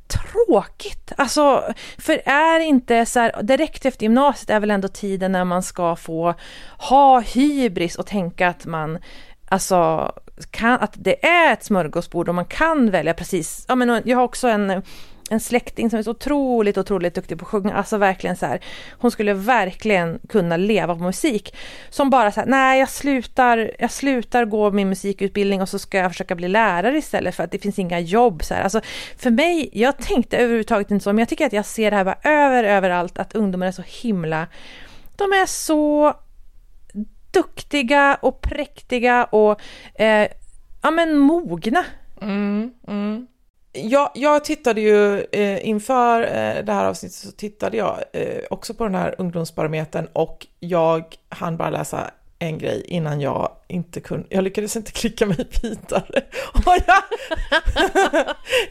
tråkigt. 0.07 1.13
Alltså, 1.17 1.75
för 1.99 2.23
är 2.25 2.61
inte 2.61 3.07
så 3.07 3.21
här, 3.21 3.43
direkt 3.43 3.87
efter 3.87 4.03
gymnasiet 4.03 4.51
är 4.51 4.61
väl 4.61 4.71
ändå 4.71 4.89
tiden 4.89 5.33
när 5.33 5.45
man 5.45 5.63
ska 5.63 5.97
få 5.97 6.35
ha 6.79 7.21
hybris 7.21 7.97
och 7.97 8.07
tänka 8.07 8.49
att 8.49 8.67
man 8.67 8.99
alltså, 9.49 10.13
kan, 10.51 10.81
att 10.81 10.93
det 10.97 11.27
är 11.27 11.53
ett 11.53 11.65
smörgåsbord 11.65 12.29
och 12.29 12.35
man 12.35 12.45
kan 12.45 12.91
välja 12.91 13.15
precis, 13.15 13.65
ja 13.69 13.75
men 13.75 14.03
jag 14.05 14.17
har 14.17 14.25
också 14.25 14.49
en 14.49 14.83
en 15.31 15.41
släkting 15.41 15.91
som 15.91 15.99
är 15.99 16.03
så 16.03 16.11
otroligt, 16.11 16.79
otroligt 16.79 17.15
duktig 17.15 17.39
på 17.39 17.45
att 17.45 17.49
sjunga. 17.49 17.75
Alltså 17.75 17.99
verkligen 17.99 18.37
så 18.37 18.47
här. 18.47 18.61
Hon 18.91 19.11
skulle 19.11 19.35
verkligen 19.35 20.19
kunna 20.29 20.57
leva 20.57 20.95
på 20.95 21.03
musik. 21.03 21.57
Som 21.91 22.11
bara 22.11 22.33
så 22.33 22.41
här, 22.41 22.47
nej 22.47 22.81
jag 22.81 22.89
slutar, 22.89 23.71
jag 23.79 23.91
slutar 23.91 24.45
gå 24.45 24.71
min 24.71 24.89
musikutbildning 24.89 25.63
och 25.63 25.69
så 25.69 25.79
ska 25.79 25.99
jag 25.99 26.11
försöka 26.11 26.35
bli 26.35 26.49
lärare 26.49 26.99
istället 26.99 27.35
för 27.35 27.45
att 27.45 27.51
det 27.51 27.59
finns 27.59 27.79
inga 27.79 28.01
jobb. 28.01 28.45
Så 28.45 28.55
här. 28.55 28.63
Alltså, 28.63 28.81
för 29.17 29.31
mig, 29.31 29.71
jag 29.73 29.99
tänkte 29.99 30.37
överhuvudtaget 30.37 30.91
inte 30.91 31.03
så, 31.03 31.13
men 31.13 31.19
jag 31.19 31.29
tycker 31.29 31.47
att 31.47 31.53
jag 31.53 31.67
ser 31.67 31.91
det 31.91 31.97
här 31.97 32.05
bara 32.05 32.19
över, 32.23 32.65
överallt, 32.65 33.19
att 33.19 33.35
ungdomar 33.35 33.67
är 33.67 33.73
så 33.73 33.85
himla, 33.87 34.47
de 35.17 35.25
är 35.25 35.47
så 35.47 36.15
duktiga 37.37 38.19
och 38.23 38.41
präktiga 38.41 39.25
och 39.25 39.61
eh, 39.95 40.29
ja 40.83 40.91
men 40.91 41.19
mogna. 41.19 41.85
Mm, 42.23 42.71
mm. 42.89 43.27
jag, 43.73 44.11
jag 44.15 44.45
tittade 44.45 44.81
ju 44.81 45.21
eh, 45.21 45.69
inför 45.69 46.23
eh, 46.23 46.65
det 46.65 46.73
här 46.73 46.85
avsnittet 46.85 47.17
så 47.17 47.33
tittade 47.33 47.77
jag 47.77 47.99
eh, 48.13 48.43
också 48.51 48.75
på 48.75 48.85
den 48.85 48.95
här 48.95 49.15
ungdomsbarometern 49.19 50.09
och 50.13 50.47
jag 50.61 51.05
hann 51.29 51.57
bara 51.57 51.71
läsa 51.71 52.11
en 52.39 52.59
grej 52.59 52.83
innan 52.87 53.21
jag 53.21 53.51
inte 53.69 54.01
kunde, 54.01 54.27
jag 54.31 54.45
lyckades 54.45 54.77
inte 54.77 54.93
klicka 54.93 55.27
mig 55.27 55.37
vidare. 55.63 56.23
Jag, 56.65 56.83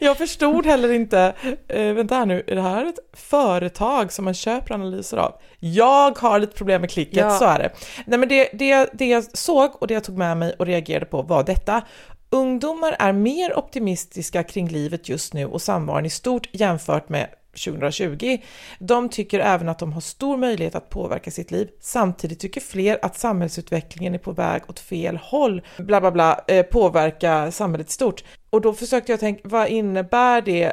jag 0.00 0.18
förstod 0.18 0.66
heller 0.66 0.92
inte, 0.92 1.34
eh, 1.68 1.92
vänta 1.92 2.14
här 2.14 2.26
nu, 2.26 2.44
är 2.46 2.54
det 2.54 2.62
här 2.62 2.84
ett 2.86 2.98
företag 3.12 4.12
som 4.12 4.24
man 4.24 4.34
köper 4.34 4.74
analyser 4.74 5.16
av? 5.16 5.32
Jag 5.58 6.18
har 6.18 6.38
lite 6.38 6.56
problem 6.56 6.80
med 6.80 6.90
klicket, 6.90 7.16
Ja. 7.16 7.30
så 7.38 7.44
är 7.44 7.58
det. 7.58 7.70
Nej 8.06 8.18
men 8.18 8.28
det, 8.28 8.48
det, 8.52 8.90
det 8.92 9.06
jag 9.06 9.24
såg 9.38 9.82
och 9.82 9.86
det 9.86 9.94
jag 9.94 10.04
tog 10.04 10.18
med 10.18 10.36
mig 10.36 10.54
och 10.58 10.66
reagerade 10.66 11.06
på 11.06 11.22
var 11.22 11.44
detta. 11.44 11.82
Ungdomar 12.30 12.96
är 12.98 13.12
mer 13.12 13.58
optimistiska 13.58 14.42
kring 14.42 14.68
livet 14.68 15.08
just 15.08 15.34
nu 15.34 15.46
och 15.46 15.62
samvaron 15.62 16.06
i 16.06 16.10
stort 16.10 16.48
jämfört 16.52 17.08
med 17.08 17.28
2020. 17.64 18.38
De 18.78 19.08
tycker 19.08 19.40
även 19.40 19.68
att 19.68 19.78
de 19.78 19.92
har 19.92 20.00
stor 20.00 20.36
möjlighet 20.36 20.74
att 20.74 20.90
påverka 20.90 21.30
sitt 21.30 21.50
liv. 21.50 21.68
Samtidigt 21.80 22.40
tycker 22.40 22.60
fler 22.60 22.98
att 23.02 23.18
samhällsutvecklingen 23.18 24.14
är 24.14 24.18
på 24.18 24.32
väg 24.32 24.62
åt 24.68 24.78
fel 24.78 25.16
håll. 25.16 25.62
Bla 25.78 26.00
bla 26.00 26.10
bla, 26.10 26.40
eh, 26.48 26.62
påverka 26.62 27.50
samhället 27.50 27.90
stort. 27.90 28.24
Och 28.50 28.60
då 28.60 28.72
försökte 28.72 29.12
jag 29.12 29.20
tänka, 29.20 29.48
vad 29.48 29.68
innebär 29.68 30.42
det? 30.42 30.72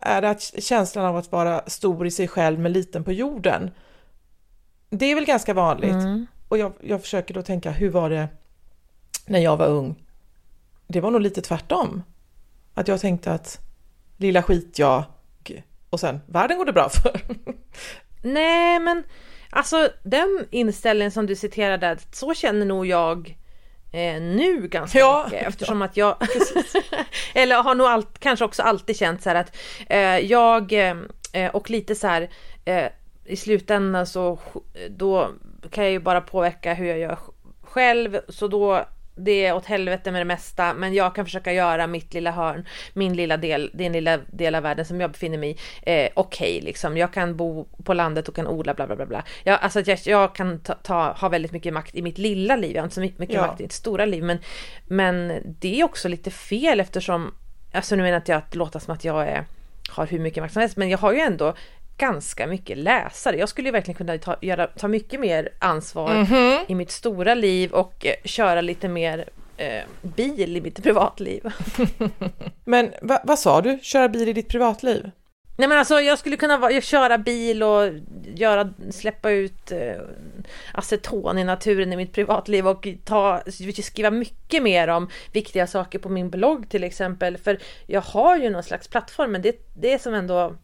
Är 0.00 0.22
det 0.22 0.30
att 0.30 0.42
känslan 0.58 1.04
av 1.04 1.16
att 1.16 1.32
vara 1.32 1.62
stor 1.66 2.06
i 2.06 2.10
sig 2.10 2.28
själv 2.28 2.58
men 2.58 2.72
liten 2.72 3.04
på 3.04 3.12
jorden? 3.12 3.70
Det 4.90 5.06
är 5.06 5.14
väl 5.14 5.24
ganska 5.24 5.54
vanligt. 5.54 5.92
Mm. 5.92 6.26
Och 6.48 6.58
jag, 6.58 6.72
jag 6.80 7.00
försöker 7.00 7.34
då 7.34 7.42
tänka, 7.42 7.70
hur 7.70 7.90
var 7.90 8.10
det 8.10 8.28
när 9.26 9.38
jag 9.38 9.56
var 9.56 9.66
ung? 9.66 9.94
Det 10.86 11.00
var 11.00 11.10
nog 11.10 11.20
lite 11.20 11.40
tvärtom. 11.40 12.02
Att 12.74 12.88
jag 12.88 13.00
tänkte 13.00 13.32
att 13.32 13.60
lilla 14.16 14.42
skit 14.42 14.78
jag 14.78 15.04
och 15.92 16.00
sen 16.00 16.20
världen 16.26 16.58
går 16.58 16.64
det 16.64 16.72
bra 16.72 16.88
för. 16.88 17.20
Nej, 18.22 18.78
men 18.78 19.04
alltså 19.50 19.90
den 20.02 20.46
inställningen 20.50 21.12
som 21.12 21.26
du 21.26 21.36
citerade, 21.36 21.96
så 22.12 22.34
känner 22.34 22.66
nog 22.66 22.86
jag 22.86 23.36
eh, 23.92 24.22
nu 24.22 24.68
ganska 24.68 24.98
Ja, 24.98 25.24
mycket 25.24 25.46
eftersom 25.48 25.82
att 25.82 25.96
jag 25.96 26.16
eller 27.34 27.62
har 27.62 27.74
nog 27.74 27.86
allt, 27.86 28.18
kanske 28.18 28.44
också 28.44 28.62
alltid 28.62 28.96
känt 28.96 29.22
så 29.22 29.28
här 29.28 29.36
att 29.36 29.56
eh, 29.88 30.18
jag 30.18 30.72
eh, 31.32 31.50
och 31.52 31.70
lite 31.70 31.94
så 31.94 32.06
här 32.06 32.30
eh, 32.64 32.86
i 33.24 33.36
slutändan 33.36 34.06
så 34.06 34.38
då 34.90 35.30
kan 35.70 35.84
jag 35.84 35.92
ju 35.92 35.98
bara 35.98 36.20
påverka 36.20 36.74
hur 36.74 36.86
jag 36.86 36.98
gör 36.98 37.18
själv 37.62 38.20
så 38.28 38.48
då 38.48 38.86
det 39.14 39.46
är 39.46 39.54
åt 39.54 39.66
helvete 39.66 40.12
med 40.12 40.20
det 40.20 40.24
mesta 40.24 40.74
men 40.74 40.94
jag 40.94 41.14
kan 41.14 41.24
försöka 41.24 41.52
göra 41.52 41.86
mitt 41.86 42.14
lilla 42.14 42.30
hörn, 42.30 42.66
min 42.92 43.16
lilla 43.16 43.36
del, 43.36 43.70
den 43.74 43.92
lilla 43.92 44.18
del 44.26 44.54
av 44.54 44.62
världen 44.62 44.84
som 44.84 45.00
jag 45.00 45.10
befinner 45.10 45.38
mig 45.38 45.50
i 45.50 45.56
eh, 46.04 46.08
okej 46.14 46.60
liksom. 46.62 46.96
Jag 46.96 47.12
kan 47.12 47.36
bo 47.36 47.64
på 47.84 47.94
landet 47.94 48.28
och 48.28 48.34
kan 48.36 48.46
odla 48.46 48.74
bla 48.74 48.86
bla 48.86 48.96
bla 48.96 49.06
bla. 49.06 49.24
Jag, 49.44 49.58
alltså 49.62 49.80
jag, 49.80 49.98
jag 50.04 50.34
kan 50.34 50.60
ta, 50.60 50.74
ta, 50.74 51.12
ha 51.12 51.28
väldigt 51.28 51.52
mycket 51.52 51.72
makt 51.72 51.94
i 51.94 52.02
mitt 52.02 52.18
lilla 52.18 52.56
liv, 52.56 52.70
jag 52.74 52.82
har 52.82 52.86
inte 52.86 52.94
så 52.94 53.00
mycket 53.00 53.30
Ja. 53.30 53.46
makt 53.46 53.60
i 53.60 53.62
mitt 53.62 53.72
stora 53.72 54.04
liv 54.04 54.24
men, 54.24 54.38
men 54.86 55.42
det 55.60 55.80
är 55.80 55.84
också 55.84 56.08
lite 56.08 56.30
fel 56.30 56.80
eftersom, 56.80 57.34
alltså 57.72 57.96
nu 57.96 58.02
menar 58.02 58.16
inte 58.16 58.32
jag 58.32 58.38
att 58.38 58.54
låta 58.54 58.80
som 58.80 58.94
att 58.94 59.04
jag 59.04 59.28
är, 59.28 59.44
har 59.88 60.06
hur 60.06 60.18
mycket 60.18 60.42
makt 60.42 60.52
som 60.52 60.60
helst 60.60 60.76
men 60.76 60.88
jag 60.88 60.98
har 60.98 61.12
ju 61.12 61.20
ändå 61.20 61.54
ganska 61.98 62.46
mycket 62.46 62.78
läsare. 62.78 63.36
Jag 63.36 63.48
skulle 63.48 63.70
verkligen 63.70 63.96
kunna 63.96 64.18
ta, 64.18 64.36
göra, 64.40 64.66
ta 64.66 64.88
mycket 64.88 65.20
mer 65.20 65.48
ansvar 65.58 66.14
Mhm. 66.14 66.58
i 66.68 66.74
mitt 66.74 66.90
stora 66.90 67.34
liv 67.34 67.72
och 67.72 68.06
eh, 68.06 68.14
köra 68.24 68.60
lite 68.60 68.88
mer 68.88 69.28
eh, 69.56 69.82
bil 70.02 70.56
i 70.56 70.60
mitt 70.60 70.82
privatliv. 70.82 71.42
Men 72.64 72.92
va, 73.02 73.20
vad 73.24 73.38
sa 73.38 73.60
du? 73.60 73.78
Köra 73.82 74.08
bil 74.08 74.28
i 74.28 74.32
ditt 74.32 74.48
privatliv? 74.48 75.10
Nej 75.56 75.68
men 75.68 75.78
alltså 75.78 76.00
jag 76.00 76.18
skulle 76.18 76.36
kunna 76.36 76.56
vara, 76.58 76.80
köra 76.80 77.18
bil 77.18 77.62
och 77.62 77.88
göra, 78.34 78.72
släppa 78.90 79.30
ut 79.30 79.72
eh, 79.72 80.00
aceton 80.74 81.38
i 81.38 81.44
naturen 81.44 81.92
i 81.92 81.96
mitt 81.96 82.12
privatliv 82.12 82.68
och 82.68 82.88
ta, 83.04 83.42
skriva 83.82 84.10
mycket 84.10 84.62
mer 84.62 84.88
om 84.88 85.08
viktiga 85.32 85.66
saker 85.66 85.98
på 85.98 86.08
min 86.08 86.30
blogg 86.30 86.68
till 86.68 86.84
exempel. 86.84 87.38
För 87.38 87.58
jag 87.86 88.00
har 88.00 88.36
ju 88.36 88.50
någon 88.50 88.62
slags 88.62 88.88
plattform 88.88 89.32
men 89.32 89.42
det, 89.42 89.56
det 89.80 89.92
är 89.92 89.98
som 89.98 90.14
ändå 90.14 90.54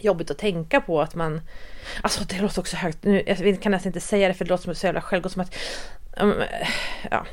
jobbigt 0.00 0.30
att 0.30 0.38
tänka 0.38 0.80
på 0.80 1.00
att 1.02 1.14
man 1.14 1.40
Alltså 2.02 2.24
det 2.24 2.40
låter 2.40 2.60
också 2.60 2.76
högt, 2.76 3.04
nu, 3.04 3.22
jag 3.26 3.62
kan 3.62 3.72
nästan 3.72 3.88
inte 3.88 4.00
säga 4.00 4.28
det 4.28 4.34
för 4.34 4.44
det 4.44 4.48
låter 4.48 4.64
som 4.64 4.74
så 4.74 4.86
jävla 4.86 5.00
självgott 5.00 5.32
som 5.32 5.42
att 5.42 5.54
um, 6.16 6.42
ja, 7.10 7.26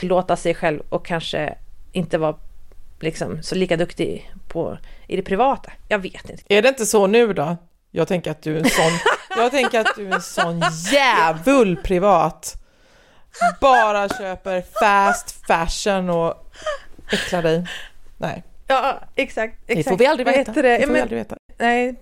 låta 0.00 0.36
sig 0.36 0.54
själv 0.54 0.82
och 0.88 1.06
kanske 1.06 1.54
inte 1.92 2.18
vara 2.18 2.36
liksom 3.00 3.42
så 3.42 3.54
lika 3.54 3.76
duktig 3.76 4.32
på 4.48 4.78
i 5.06 5.16
det 5.16 5.22
privata. 5.22 5.72
Jag 5.88 5.98
vet 5.98 6.30
inte. 6.30 6.42
Är 6.48 6.62
det 6.62 6.68
inte 6.68 6.86
så 6.86 7.06
nu 7.06 7.32
då? 7.32 7.56
Jag 7.90 8.08
tänker 8.08 8.30
att 8.30 8.42
du 8.42 8.56
är 8.56 8.58
en 8.58 8.70
sån, 8.70 8.92
jag 9.36 9.50
tänker 9.50 9.80
att 9.80 9.96
du 9.96 10.08
är 10.08 10.14
en 10.14 10.22
sån 10.22 10.62
jävul 10.92 11.76
privat. 11.76 12.56
Bara 13.60 14.08
köper 14.08 14.62
fast 14.80 15.46
fashion 15.46 16.10
och 16.10 16.52
äcklar 17.12 17.42
dig. 17.42 17.66
Nej, 18.18 18.42
Ja, 18.70 19.00
exakt. 19.14 19.56
det 19.66 19.72
exakt. 19.72 19.88
får 19.88 19.98
vi 19.98 20.06
aldrig 20.06 20.26
veta. 20.26 20.52
det? 20.52 20.78
Det 20.78 20.86
får 20.86 20.92
vi 20.92 21.00
aldrig 21.00 21.18
veta. 21.18 21.36
Nej. 21.60 21.94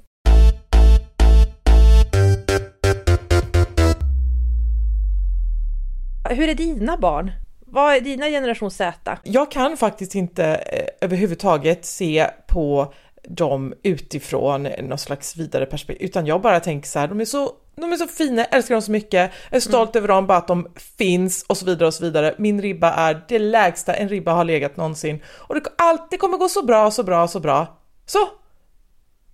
Hur 6.31 6.49
är 6.49 6.55
dina 6.55 6.97
barn? 6.97 7.33
Vad 7.67 7.95
är 7.95 8.01
dina 8.01 8.27
generation 8.27 8.71
Z? 8.71 9.19
Jag 9.23 9.51
kan 9.51 9.77
faktiskt 9.77 10.15
inte 10.15 10.45
eh, 10.45 10.87
överhuvudtaget 11.01 11.85
se 11.85 12.31
på 12.49 12.95
dem 13.29 13.75
utifrån 13.83 14.63
någon 14.63 14.99
slags 14.99 15.37
vidare 15.37 15.67
perspektiv, 15.67 16.07
utan 16.07 16.27
jag 16.27 16.41
bara 16.41 16.61
tänker 16.61 16.89
så 16.89 16.99
här, 16.99 17.09
de 17.09 17.21
är 17.21 17.25
så, 17.25 17.53
de 17.77 17.93
är 17.93 17.97
så 17.97 18.07
fina, 18.07 18.45
älskar 18.45 18.75
dem 18.75 18.83
så 18.83 18.91
mycket, 18.91 19.33
är 19.51 19.61
stolt 19.61 19.97
över 19.97 20.09
dem, 20.09 20.27
bara 20.27 20.39
att 20.39 20.49
de 20.49 20.69
finns 20.99 21.43
och 21.49 21.57
så 21.57 21.65
vidare 21.65 21.87
och 21.87 21.95
så 21.95 22.05
vidare. 22.05 22.35
Min 22.39 22.63
ribba 22.63 22.93
är 22.93 23.25
det 23.29 23.39
lägsta 23.39 23.95
en 23.95 24.09
ribba 24.09 24.33
har 24.33 24.45
legat 24.45 24.77
någonsin 24.77 25.23
och 25.27 25.55
det, 25.55 25.63
allt, 25.79 26.11
det 26.11 26.17
kommer 26.17 26.39
gå 26.39 26.49
så 26.49 26.63
bra, 26.63 26.91
så 26.91 27.03
bra, 27.03 27.29
så 27.29 27.41
bra. 27.41 27.79
Så! 28.07 28.29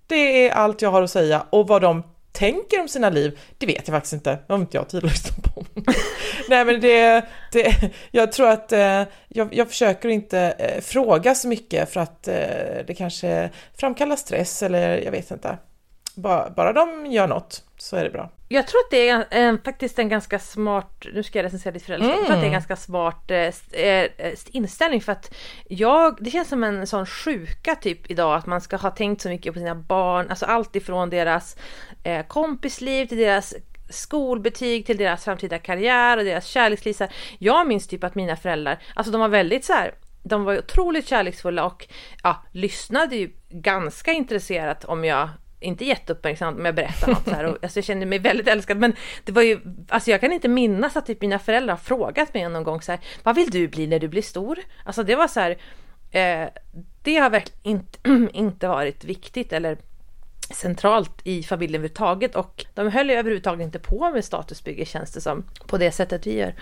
Det 0.06 0.48
är 0.48 0.50
allt 0.50 0.82
jag 0.82 0.90
har 0.90 1.02
att 1.02 1.10
säga 1.10 1.46
och 1.50 1.68
vad 1.68 1.82
de 1.82 2.02
tänker 2.32 2.80
om 2.80 2.88
sina 2.88 3.10
liv, 3.10 3.38
det 3.58 3.66
vet 3.66 3.88
jag 3.88 3.94
faktiskt 3.96 4.12
inte. 4.12 4.30
Det 4.30 4.52
har 4.52 4.60
inte 4.60 4.76
jag 4.76 4.88
tid 4.88 5.04
att 5.04 5.10
lyssna 5.10 5.42
på. 5.42 5.64
Nej 6.48 6.64
men 6.64 6.80
det, 6.80 7.24
det, 7.52 7.90
jag 8.10 8.32
tror 8.32 8.48
att 8.48 8.72
eh, 8.72 9.02
jag, 9.28 9.54
jag 9.54 9.68
försöker 9.68 10.08
inte 10.08 10.38
eh, 10.58 10.80
fråga 10.80 11.34
så 11.34 11.48
mycket 11.48 11.92
för 11.92 12.00
att 12.00 12.28
eh, 12.28 12.34
det 12.86 12.94
kanske 12.98 13.50
framkallar 13.78 14.16
stress 14.16 14.62
eller 14.62 14.98
jag 14.98 15.10
vet 15.10 15.30
inte. 15.30 15.58
Bara, 16.14 16.50
bara 16.50 16.72
de 16.72 17.06
gör 17.06 17.26
något 17.26 17.62
så 17.84 17.96
är 17.96 18.04
det 18.04 18.10
bra. 18.10 18.30
Jag 18.48 18.66
tror 18.66 18.78
att 18.80 18.90
det 18.90 19.08
är 19.08 19.24
en, 19.30 19.58
faktiskt 19.58 19.98
en 19.98 20.08
ganska 20.08 20.38
smart, 20.38 21.06
nu 21.12 21.22
ska 21.22 21.38
jag 21.38 21.44
recensera 21.44 21.72
ditt 21.72 21.82
föräldraskap, 21.82 22.16
jag 22.18 22.26
tror 22.26 22.34
att 22.36 22.40
det 22.40 22.44
är 22.44 22.48
en 22.48 22.52
ganska 22.52 22.76
smart 22.76 23.30
eh, 23.30 23.38
eh, 23.38 24.10
st- 24.16 24.50
inställning 24.52 25.00
för 25.00 25.12
att 25.12 25.34
jag, 25.68 26.16
det 26.20 26.30
känns 26.30 26.48
som 26.48 26.64
en 26.64 26.86
sån 26.86 27.06
sjuka 27.06 27.74
typ 27.74 28.10
idag 28.10 28.34
att 28.34 28.46
man 28.46 28.60
ska 28.60 28.76
ha 28.76 28.90
tänkt 28.90 29.22
så 29.22 29.28
mycket 29.28 29.54
på 29.54 29.58
sina 29.58 29.74
barn, 29.74 30.26
alltså 30.30 30.46
allt 30.46 30.76
ifrån 30.76 31.10
deras 31.10 31.56
eh, 32.04 32.26
kompisliv 32.26 33.06
till 33.06 33.18
deras 33.18 33.54
skolbetyg 33.90 34.86
till 34.86 34.96
deras 34.96 35.24
framtida 35.24 35.58
karriär 35.58 36.16
och 36.16 36.24
deras 36.24 36.54
här, 36.54 37.12
Jag 37.38 37.68
minns 37.68 37.86
typ 37.86 38.04
att 38.04 38.14
mina 38.14 38.36
föräldrar, 38.36 38.82
alltså 38.94 39.12
de 39.12 39.20
var 39.20 39.28
väldigt 39.28 39.64
så 39.64 39.72
här 39.72 39.94
de 40.22 40.44
var 40.44 40.58
otroligt 40.58 41.08
kärleksfulla 41.08 41.64
och 41.64 41.88
ja, 42.22 42.44
lyssnade 42.52 43.16
ju 43.16 43.30
ganska 43.48 44.12
intresserat 44.12 44.84
om 44.84 45.04
jag 45.04 45.28
inte 45.64 45.84
jätteuppmärksamt 45.84 46.58
om 46.58 46.64
jag 46.64 46.74
berättar 46.74 47.08
något 47.08 47.24
så 47.24 47.30
här. 47.30 47.44
Och, 47.44 47.58
alltså, 47.62 47.78
jag 47.78 47.84
kände 47.84 48.06
mig 48.06 48.18
väldigt 48.18 48.48
älskad 48.48 48.76
men 48.76 48.94
det 49.24 49.32
var 49.32 49.42
ju, 49.42 49.60
alltså 49.88 50.10
jag 50.10 50.20
kan 50.20 50.32
inte 50.32 50.48
minnas 50.48 50.96
att 50.96 51.06
typ 51.06 51.20
mina 51.20 51.38
föräldrar 51.38 51.74
har 51.74 51.78
frågat 51.78 52.34
mig 52.34 52.48
någon 52.48 52.64
gång 52.64 52.82
så 52.82 52.92
här, 52.92 53.00
vad 53.22 53.34
vill 53.34 53.50
du 53.50 53.68
bli 53.68 53.86
när 53.86 53.98
du 53.98 54.08
blir 54.08 54.22
stor? 54.22 54.58
Alltså 54.84 55.02
det 55.02 55.16
var 55.16 55.28
så 55.28 55.40
här, 55.40 55.50
eh, 56.10 56.48
det 57.02 57.16
har 57.16 57.30
verkligen 57.30 57.60
inte, 57.62 57.98
inte 58.38 58.68
varit 58.68 59.04
viktigt 59.04 59.52
eller 59.52 59.78
centralt 60.50 61.20
i 61.24 61.42
familjen 61.42 61.74
överhuvudtaget 61.80 62.36
och 62.36 62.64
de 62.74 62.90
höll 62.90 63.10
ju 63.10 63.16
överhuvudtaget 63.16 63.64
inte 63.64 63.78
på 63.78 64.10
med 64.10 64.24
statusbygge 64.24 64.84
känns 64.84 65.12
det 65.12 65.20
som, 65.20 65.44
på 65.66 65.78
det 65.78 65.90
sättet 65.90 66.26
vi 66.26 66.38
gör. 66.38 66.54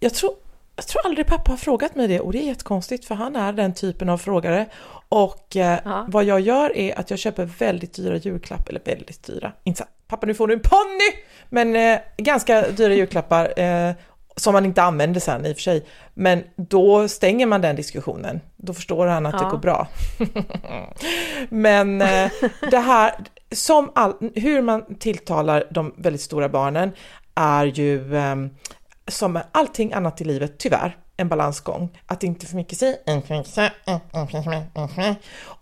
Jag 0.00 0.14
tror, 0.14 0.34
jag 0.78 0.86
tror 0.86 1.06
aldrig 1.06 1.26
pappa 1.26 1.50
har 1.52 1.56
frågat 1.56 1.94
mig 1.94 2.08
det 2.08 2.20
och 2.20 2.32
det 2.32 2.38
är 2.38 2.46
jättekonstigt 2.46 3.04
för 3.04 3.14
han 3.14 3.36
är 3.36 3.52
den 3.52 3.74
typen 3.74 4.08
av 4.08 4.18
frågare. 4.18 4.66
Och 5.08 5.56
eh, 5.56 5.78
Ja. 5.84 6.04
vad 6.08 6.24
jag 6.24 6.40
gör 6.40 6.76
är 6.76 6.98
att 6.98 7.10
jag 7.10 7.18
köper 7.18 7.44
väldigt 7.44 7.94
dyra 7.94 8.16
julklappar, 8.16 8.68
eller 8.70 8.80
väldigt 8.84 9.22
dyra, 9.26 9.52
inte 9.64 9.78
så 9.78 9.84
pappa 10.08 10.26
nu 10.26 10.34
får 10.34 10.46
du 10.48 10.54
en 10.54 10.60
ponny! 10.60 11.22
Men 11.48 11.76
eh, 11.76 11.98
ganska 12.16 12.68
dyra 12.70 12.94
julklappar 12.94 13.60
eh, 13.60 13.92
som 14.36 14.52
man 14.52 14.64
inte 14.64 14.82
använder 14.82 15.20
sen 15.20 15.46
i 15.46 15.52
och 15.52 15.56
för 15.56 15.62
sig. 15.62 15.86
Men 16.14 16.44
då 16.56 17.08
stänger 17.08 17.46
man 17.46 17.60
den 17.60 17.76
diskussionen. 17.76 18.40
Då 18.56 18.74
förstår 18.74 19.06
han 19.06 19.26
att 19.26 19.38
det 19.38 19.44
Ja. 19.44 19.50
går 19.50 19.58
bra. 19.58 19.88
Men 21.48 22.02
eh, 22.02 22.30
det 22.70 22.78
här, 22.78 23.14
som 23.52 23.90
all, 23.94 24.14
hur 24.34 24.62
man 24.62 24.94
tilltalar 24.98 25.64
de 25.70 25.94
väldigt 25.96 26.22
stora 26.22 26.48
barnen 26.48 26.90
är 27.34 27.64
ju 27.66 28.16
eh, 28.16 28.34
som 29.08 29.32
med 29.32 29.44
allting 29.52 29.92
annat 29.92 30.20
i 30.20 30.24
livet, 30.24 30.58
tyvärr, 30.58 30.96
en 31.16 31.28
balansgång. 31.28 31.98
Att 32.06 32.22
inte 32.22 32.46
för 32.46 32.56
mycket 32.56 32.78
säga 32.78 32.96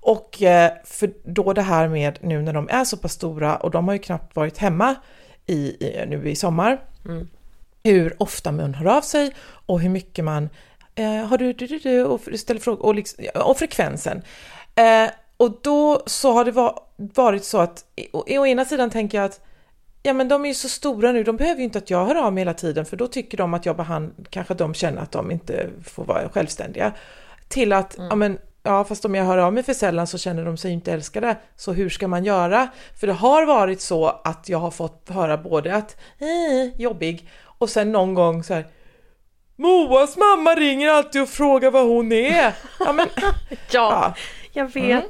och 0.00 0.37
för 0.85 1.12
då 1.25 1.53
det 1.53 1.62
här 1.62 1.88
med 1.88 2.19
nu 2.23 2.43
när 2.43 2.53
de 2.53 2.69
är 2.69 2.85
så 2.85 2.97
pass 2.97 3.12
stora 3.12 3.57
och 3.57 3.71
de 3.71 3.88
har 3.88 3.95
ju 3.95 3.99
knappt 3.99 4.37
varit 4.37 4.59
hemma 4.59 4.95
i, 5.47 5.87
i 5.87 6.05
nu 6.07 6.29
i 6.29 6.37
sommar. 6.37 6.81
Mm. 7.05 7.29
Hur 7.83 8.23
ofta 8.23 8.53
man 8.53 8.75
hör 8.75 8.97
av 8.97 9.00
sig 9.00 9.35
och 9.41 9.81
hur 9.81 9.88
mycket 9.88 10.25
man 10.25 10.49
eh, 10.95 11.26
har 11.26 11.38
du, 11.38 11.53
du, 11.53 11.67
du, 11.67 11.79
du 11.79 12.05
och 12.05 12.21
ställer 12.35 12.61
frågor 12.61 12.85
och, 12.85 12.95
liksom, 12.95 13.25
och 13.35 13.59
frekvensen. 13.59 14.23
Eh, 14.75 15.11
och 15.37 15.61
då 15.62 16.03
så 16.07 16.33
har 16.33 16.45
det 16.45 16.50
va, 16.50 16.87
varit 16.97 17.45
så 17.45 17.59
att 17.59 17.85
å, 18.12 18.25
å 18.29 18.47
ena 18.47 18.65
sidan 18.65 18.91
tänker 18.91 19.19
jag 19.19 19.25
att 19.25 19.41
ja 20.07 20.13
men 20.13 20.29
de 20.29 20.45
är 20.45 20.49
ju 20.49 20.55
så 20.55 20.69
stora 20.69 21.13
nu, 21.13 21.25
de 21.25 21.37
behöver 21.37 21.59
ju 21.59 21.65
inte 21.65 21.79
att 21.79 21.91
jag 21.91 22.07
hör 22.07 22.15
av 22.15 22.33
mig 22.33 22.41
hela 22.41 22.55
tiden 22.55 22.85
för 22.85 22.97
då 22.97 23.07
tycker 23.07 23.39
de 23.39 23.55
att 23.55 23.67
jag 23.67 23.77
behandlar, 23.77 24.25
kanske 24.31 24.55
de 24.55 24.75
känner 24.75 25.03
att 25.03 25.13
de 25.13 25.31
inte 25.31 25.69
får 25.85 26.05
vara 26.05 26.29
självständiga. 26.29 26.93
Till 27.49 27.73
att, 27.73 27.95
ja 27.99 28.15
men 28.15 28.39
ja 28.63 28.85
fast 28.85 29.05
om 29.05 29.15
jag 29.15 29.25
hör 29.25 29.39
av 29.39 29.53
mig 29.53 29.63
för 29.63 29.75
sällan 29.75 30.07
så 30.07 30.19
känner 30.19 30.45
de 30.45 30.57
sig 30.57 30.73
inte 30.73 30.93
älskade, 30.93 31.37
så 31.57 31.73
hur 31.73 31.89
ska 31.89 32.09
man 32.09 32.25
göra? 32.25 32.69
För 33.01 33.07
det 33.07 33.13
har 33.13 33.47
varit 33.47 33.81
så 33.81 34.07
att 34.25 34.49
jag 34.49 34.59
har 34.59 34.71
fått 34.71 35.09
höra 35.09 35.37
både 35.37 35.75
att 35.75 35.97
eh, 36.19 36.81
jobbig 36.81 37.29
och 37.43 37.71
sen 37.71 37.93
någon 37.93 38.15
gång 38.15 38.45
så 38.45 38.55
här 38.55 38.67
Moas 39.59 40.17
mamma 40.17 40.55
ringer 40.55 40.89
alltid 40.89 41.23
och 41.23 41.29
frågar 41.29 41.71
vad 41.71 41.87
hon 41.87 42.13
är. 42.13 42.55
Ja, 42.79 42.93
men, 42.93 43.07
Ja, 43.51 43.57
ja. 43.71 44.15
jag 44.53 44.65
vet. 44.65 44.77
Mm. 44.77 45.03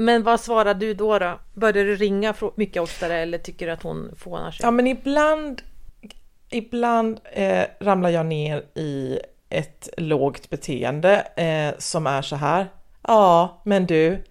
Men 0.00 0.22
vad 0.22 0.40
svarar 0.40 0.74
du 0.74 0.94
då? 0.94 1.18
då? 1.18 1.40
Börjar 1.54 1.84
du 1.84 1.96
ringa 1.96 2.34
mycket 2.54 2.82
oftare 2.82 3.14
eller 3.14 3.38
tycker 3.38 3.66
du 3.66 3.72
att 3.72 3.82
hon 3.82 4.14
fånar 4.16 4.50
sig? 4.50 4.64
ja 4.64 4.70
men 4.70 4.86
ibland, 4.86 5.62
ibland 6.50 7.20
eh, 7.32 7.64
ramlar 7.80 8.10
jag 8.10 8.26
ner 8.26 8.64
i 8.74 9.18
ett 9.48 9.88
lågt 9.96 10.50
beteende 10.50 11.26
eh, 11.36 11.78
som 11.78 12.06
är 12.06 12.22
så 12.22 12.36
här. 12.36 12.68
Ja, 13.02 13.62
men 13.64 13.86
du, 13.86 14.24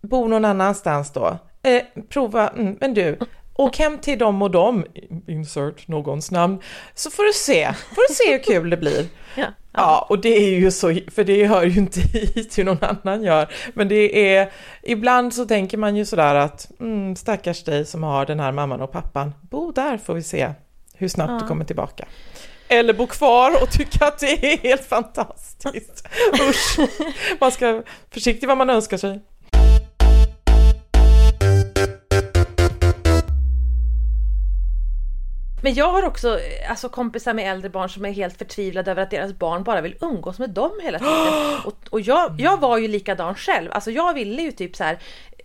bo 0.00 0.28
någon 0.28 0.44
annanstans 0.44 1.12
då. 1.12 1.38
Eh, 1.62 1.82
prova, 2.08 2.48
mm, 2.48 2.76
men 2.80 2.94
du, 2.94 3.18
åk 3.58 3.78
hem 3.78 3.98
till 3.98 4.18
dem 4.18 4.42
och 4.42 4.50
dem, 4.50 4.84
insert 5.28 5.88
någons 5.88 6.30
namn, 6.30 6.58
så 6.94 7.10
får 7.10 7.24
du 7.24 7.32
se, 7.32 7.72
får 7.94 8.08
du 8.08 8.14
se 8.14 8.32
hur 8.32 8.38
kul 8.42 8.70
det 8.70 8.76
blir. 8.76 9.06
Ja. 9.38 9.46
Ja, 9.72 10.06
och 10.08 10.18
det 10.18 10.28
är 10.36 10.50
ju 10.58 10.70
så, 10.70 10.98
för 11.14 11.24
det 11.24 11.46
hör 11.46 11.64
ju 11.64 11.80
inte 11.80 12.00
hit 12.12 12.58
hur 12.58 12.64
någon 12.64 12.84
annan 12.84 13.22
gör. 13.22 13.48
Men 13.74 13.88
det 13.88 14.34
är, 14.36 14.52
ibland 14.82 15.34
så 15.34 15.46
tänker 15.46 15.78
man 15.78 15.96
ju 15.96 16.04
sådär 16.04 16.34
att, 16.34 16.70
mm, 16.80 17.16
stackars 17.16 17.64
dig 17.64 17.86
som 17.86 18.02
har 18.02 18.26
den 18.26 18.40
här 18.40 18.52
mamman 18.52 18.80
och 18.80 18.92
pappan, 18.92 19.34
bo 19.50 19.72
där 19.72 19.98
får 19.98 20.14
vi 20.14 20.22
se 20.22 20.50
hur 20.94 21.08
snabbt 21.08 21.30
Ja. 21.32 21.38
du 21.42 21.46
kommer 21.48 21.64
tillbaka. 21.64 22.04
Eller 22.68 22.92
bo 22.94 23.06
kvar 23.06 23.62
och 23.62 23.70
tycka 23.70 24.06
att 24.06 24.18
det 24.18 24.52
är 24.52 24.58
helt 24.58 24.84
fantastiskt. 24.84 26.08
Usch, 26.48 26.78
man 27.40 27.52
ska 27.52 27.72
vara 27.72 27.82
försiktig 28.10 28.46
vad 28.46 28.58
man 28.58 28.70
önskar 28.70 28.96
sig. 28.96 29.20
Men 35.66 35.74
jag 35.74 35.92
har 35.92 36.02
också 36.02 36.40
eh, 36.40 36.70
alltså, 36.70 36.88
kompisar 36.88 37.34
med 37.34 37.52
äldre 37.52 37.70
barn 37.70 37.88
som 37.88 38.04
är 38.04 38.12
helt 38.12 38.38
förtvivlade 38.38 38.90
över 38.90 39.02
att 39.02 39.10
deras 39.10 39.32
barn 39.32 39.62
bara 39.62 39.80
vill 39.80 39.96
umgås 40.00 40.38
med 40.38 40.50
dem 40.50 40.70
hela 40.82 40.98
tiden. 40.98 41.58
Och, 41.64 41.74
och 41.90 42.00
jag, 42.00 42.40
jag 42.40 42.60
var 42.60 42.78
ju 42.78 42.88
likadan 42.88 43.34
själv. 43.34 43.72
Alltså 43.72 43.90
jag 43.90 44.14
ville 44.14 44.42
ju 44.42 44.52
typ 44.52 44.76
så 44.76 44.84
här. 44.84 44.98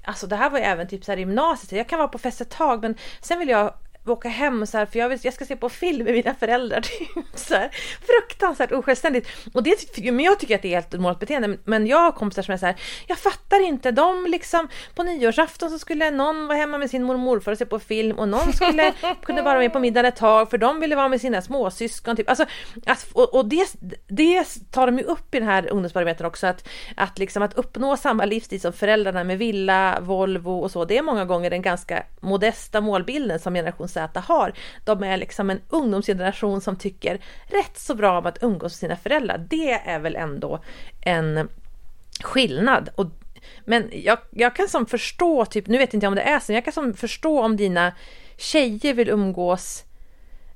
Alltså 0.04 0.28
det 0.28 0.36
här 0.36 0.50
var 0.50 0.58
ju 0.58 0.64
även 0.64 0.88
typ 0.88 1.06
så 1.06 1.12
här 1.12 1.18
i 1.18 1.20
gymnasiet. 1.20 1.72
Jag 1.72 1.90
kan 1.90 2.00
vara 2.00 2.08
på 2.08 2.18
fest 2.18 2.42
ett 2.42 2.50
tag 2.50 2.82
men 2.82 2.96
sen 3.22 3.40
vill 3.40 3.50
jag 3.50 3.74
åka 4.06 4.30
hem 4.30 4.66
så 4.66 4.78
här, 4.78 4.86
för 4.86 5.00
jag, 5.00 5.10
vill, 5.10 5.20
jag 5.22 5.34
ska 5.34 5.46
se 5.46 5.56
på 5.56 5.70
film 5.70 6.06
med 6.06 6.14
mina 6.14 6.36
föräldrar. 6.36 6.82
Typ, 7.00 7.10
så 7.36 7.54
här, 7.54 7.70
fruktansvärt 8.02 8.72
osjälvständigt. 8.72 9.28
Och 9.54 9.64
det, 9.64 9.98
men 9.98 10.20
jag 10.20 10.40
tycker 10.40 10.56
att 10.56 10.62
det 10.62 10.68
är 10.68 10.76
helt 10.76 10.92
normalt 10.92 11.20
beteende. 11.20 11.58
Men 11.64 11.88
jag 11.88 11.98
har 11.98 12.12
kompisar 12.12 12.42
som 12.42 12.54
är 12.54 12.58
så 12.58 12.66
här, 12.66 12.76
jag 13.08 13.18
fattar 13.18 13.68
inte. 13.68 13.92
De 13.92 14.26
liksom, 14.26 14.68
på 14.96 15.04
nyårsafton 15.04 15.70
så 15.70 15.80
skulle 15.80 16.12
någon 16.12 16.48
vara 16.48 16.58
hemma 16.58 16.78
med 16.78 16.90
sin 16.90 17.04
mormor 17.04 17.32
morfar 17.32 17.52
och 17.52 17.58
se 17.58 17.66
på 17.66 17.80
film 17.80 18.20
och 18.20 18.30
någon 18.30 18.54
skulle 18.54 18.94
kunde 19.24 19.42
vara 19.42 19.60
med 19.60 19.74
på 19.74 19.80
middagen 19.80 20.06
ett 20.06 20.16
tag 20.16 20.50
för 20.50 20.58
de 20.58 20.80
ville 20.80 20.96
vara 20.96 21.08
med 21.08 21.22
sina 21.22 21.42
småsyskon. 21.42 22.16
Typ. 22.16 22.30
Alltså, 22.30 22.46
att, 22.86 23.08
och 23.14 23.42
och 23.42 23.46
det, 23.46 23.68
det 24.08 24.46
tar 24.72 24.86
de 24.86 24.98
ju 24.98 25.04
upp 25.04 25.36
i 25.36 25.40
den 25.40 25.48
här 25.48 25.72
ungdomsbarometern 25.72 26.28
också, 26.28 26.48
att, 26.48 26.68
att, 26.96 27.20
liksom, 27.20 27.44
att 27.44 27.54
uppnå 27.54 27.98
samma 27.98 28.26
livsstil 28.26 28.62
som 28.62 28.74
föräldrarna 28.74 29.24
med 29.24 29.38
villa, 29.38 30.00
Volvo 30.02 30.60
och 30.60 30.72
så, 30.72 30.86
det 30.86 30.98
är 30.98 31.02
många 31.02 31.26
gånger 31.26 31.50
den 31.50 31.62
ganska 31.62 32.04
modesta 32.20 32.82
målbilden 32.82 33.40
som 33.40 33.54
generation 33.54 33.88
Z 33.92 34.20
har. 34.20 34.54
De 34.84 35.04
är 35.04 35.18
liksom 35.18 35.50
en 35.50 35.62
ungdomsgeneration 35.70 36.62
som 36.62 36.76
tycker 36.76 37.22
rätt 37.46 37.78
så 37.78 37.96
bra 37.96 38.20
om 38.20 38.26
att 38.26 38.44
umgås 38.44 38.72
med 38.72 38.72
sina 38.72 38.96
föräldrar. 38.96 39.48
Det 39.50 39.72
är 39.72 40.00
väl 40.00 40.16
ändå 40.16 40.64
en 41.02 41.50
skillnad. 42.24 42.90
Och, 42.96 43.08
men 43.66 43.90
jag, 43.94 44.18
jag 44.30 44.56
kan 44.56 44.68
som 44.68 44.86
förstå, 44.86 45.46
typ, 45.46 45.68
nu 45.68 45.78
vet 45.78 45.94
inte 45.94 46.06
jag 46.06 46.12
om 46.12 46.16
det 46.16 46.22
är 46.22 46.40
så, 46.40 46.52
men 46.52 46.56
jag 46.56 46.64
kan 46.64 46.74
som 46.74 46.94
förstå 46.94 47.42
om 47.42 47.58
dina 47.58 47.94
tjejer 48.38 48.94
vill 48.94 49.10
umgås 49.10 49.84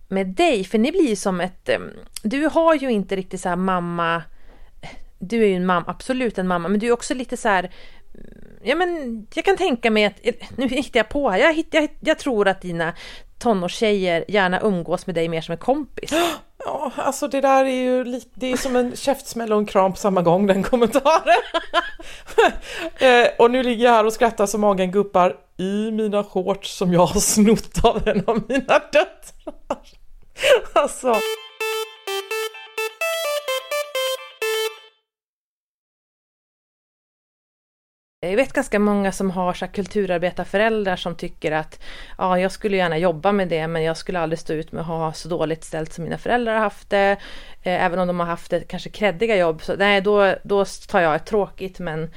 med 0.07 0.27
dig, 0.27 0.63
för 0.63 0.77
ni 0.77 0.91
blir 0.91 1.09
ju 1.09 1.15
som 1.15 1.41
ett... 1.41 1.69
Du 2.23 2.45
har 2.45 2.75
ju 2.75 2.91
inte 2.91 3.15
riktigt 3.15 3.41
så 3.41 3.49
här 3.49 3.55
mamma... 3.55 4.23
Du 5.19 5.43
är 5.43 5.47
ju 5.47 5.55
en 5.55 5.65
mamma, 5.65 5.85
absolut 5.87 6.37
en 6.37 6.47
mamma, 6.47 6.67
men 6.67 6.79
du 6.79 6.87
är 6.87 6.91
också 6.91 7.13
lite 7.13 7.37
så 7.37 7.49
här... 7.49 7.71
Ja 8.63 8.75
men 8.75 9.27
jag 9.33 9.45
kan 9.45 9.57
tänka 9.57 9.91
mig 9.91 10.05
att, 10.05 10.19
nu 10.57 10.67
hittar 10.67 10.99
jag 10.99 11.09
på 11.09 11.29
här, 11.29 11.39
jag, 11.39 11.65
jag, 11.71 11.89
jag 11.99 12.19
tror 12.19 12.47
att 12.47 12.61
dina 12.61 12.93
tonårstjejer 13.37 14.25
gärna 14.27 14.59
umgås 14.61 15.05
med 15.05 15.15
dig 15.15 15.29
mer 15.29 15.41
som 15.41 15.51
en 15.51 15.57
kompis. 15.57 16.11
Ja, 16.67 16.91
alltså 16.95 17.27
det 17.27 17.41
där 17.41 17.65
är 17.65 17.69
ju 17.69 18.03
lite, 18.03 18.29
det 18.33 18.51
är 18.51 18.57
som 18.57 18.75
en 18.75 18.95
käftsmäll 18.95 19.53
och 19.53 19.59
en 19.59 19.65
kram 19.65 19.91
på 19.91 19.97
samma 19.97 20.21
gång 20.21 20.47
den 20.47 20.63
kommentaren. 20.63 21.41
eh, 22.97 23.27
och 23.39 23.51
nu 23.51 23.63
ligger 23.63 23.85
jag 23.85 23.91
här 23.91 24.05
och 24.05 24.13
skrattar 24.13 24.45
så 24.45 24.57
magen 24.57 24.91
guppar 24.91 25.35
i 25.57 25.91
mina 25.91 26.23
shorts 26.23 26.77
som 26.77 26.93
jag 26.93 27.05
har 27.05 27.19
snott 27.19 27.85
av 27.85 28.07
en 28.07 28.23
av 28.27 28.41
mina 28.47 28.79
döttrar. 28.79 29.07
alltså. 30.73 31.15
Jag 38.29 38.35
vet 38.35 38.53
ganska 38.53 38.79
många 38.79 39.11
som 39.11 39.31
har 39.31 39.53
så 39.53 39.65
här 39.65 39.73
kulturarbetarföräldrar 39.73 40.95
som 40.95 41.15
tycker 41.15 41.51
att 41.51 41.79
ja, 42.17 42.39
jag 42.39 42.51
skulle 42.51 42.77
gärna 42.77 42.97
jobba 42.97 43.31
med 43.31 43.47
det, 43.47 43.67
men 43.67 43.83
jag 43.83 43.97
skulle 43.97 44.19
aldrig 44.19 44.39
stå 44.39 44.53
ut 44.53 44.71
med 44.71 44.81
att 44.81 44.87
ha 44.87 45.13
så 45.13 45.29
dåligt 45.29 45.63
ställt 45.63 45.93
som 45.93 46.03
mina 46.03 46.17
föräldrar 46.17 46.53
har 46.53 46.61
haft 46.61 46.89
det. 46.89 47.17
Eh, 47.63 47.85
även 47.85 47.99
om 47.99 48.07
de 48.07 48.19
har 48.19 48.27
haft 48.27 48.53
ett 48.53 48.67
kanske 48.67 48.89
kreddiga 48.89 49.37
jobb, 49.37 49.63
så 49.63 49.75
nej, 49.75 50.01
då, 50.01 50.35
då 50.43 50.65
tar 50.87 51.01
jag 51.01 51.15
ett 51.15 51.25
tråkigt 51.25 51.79
men 51.79 52.09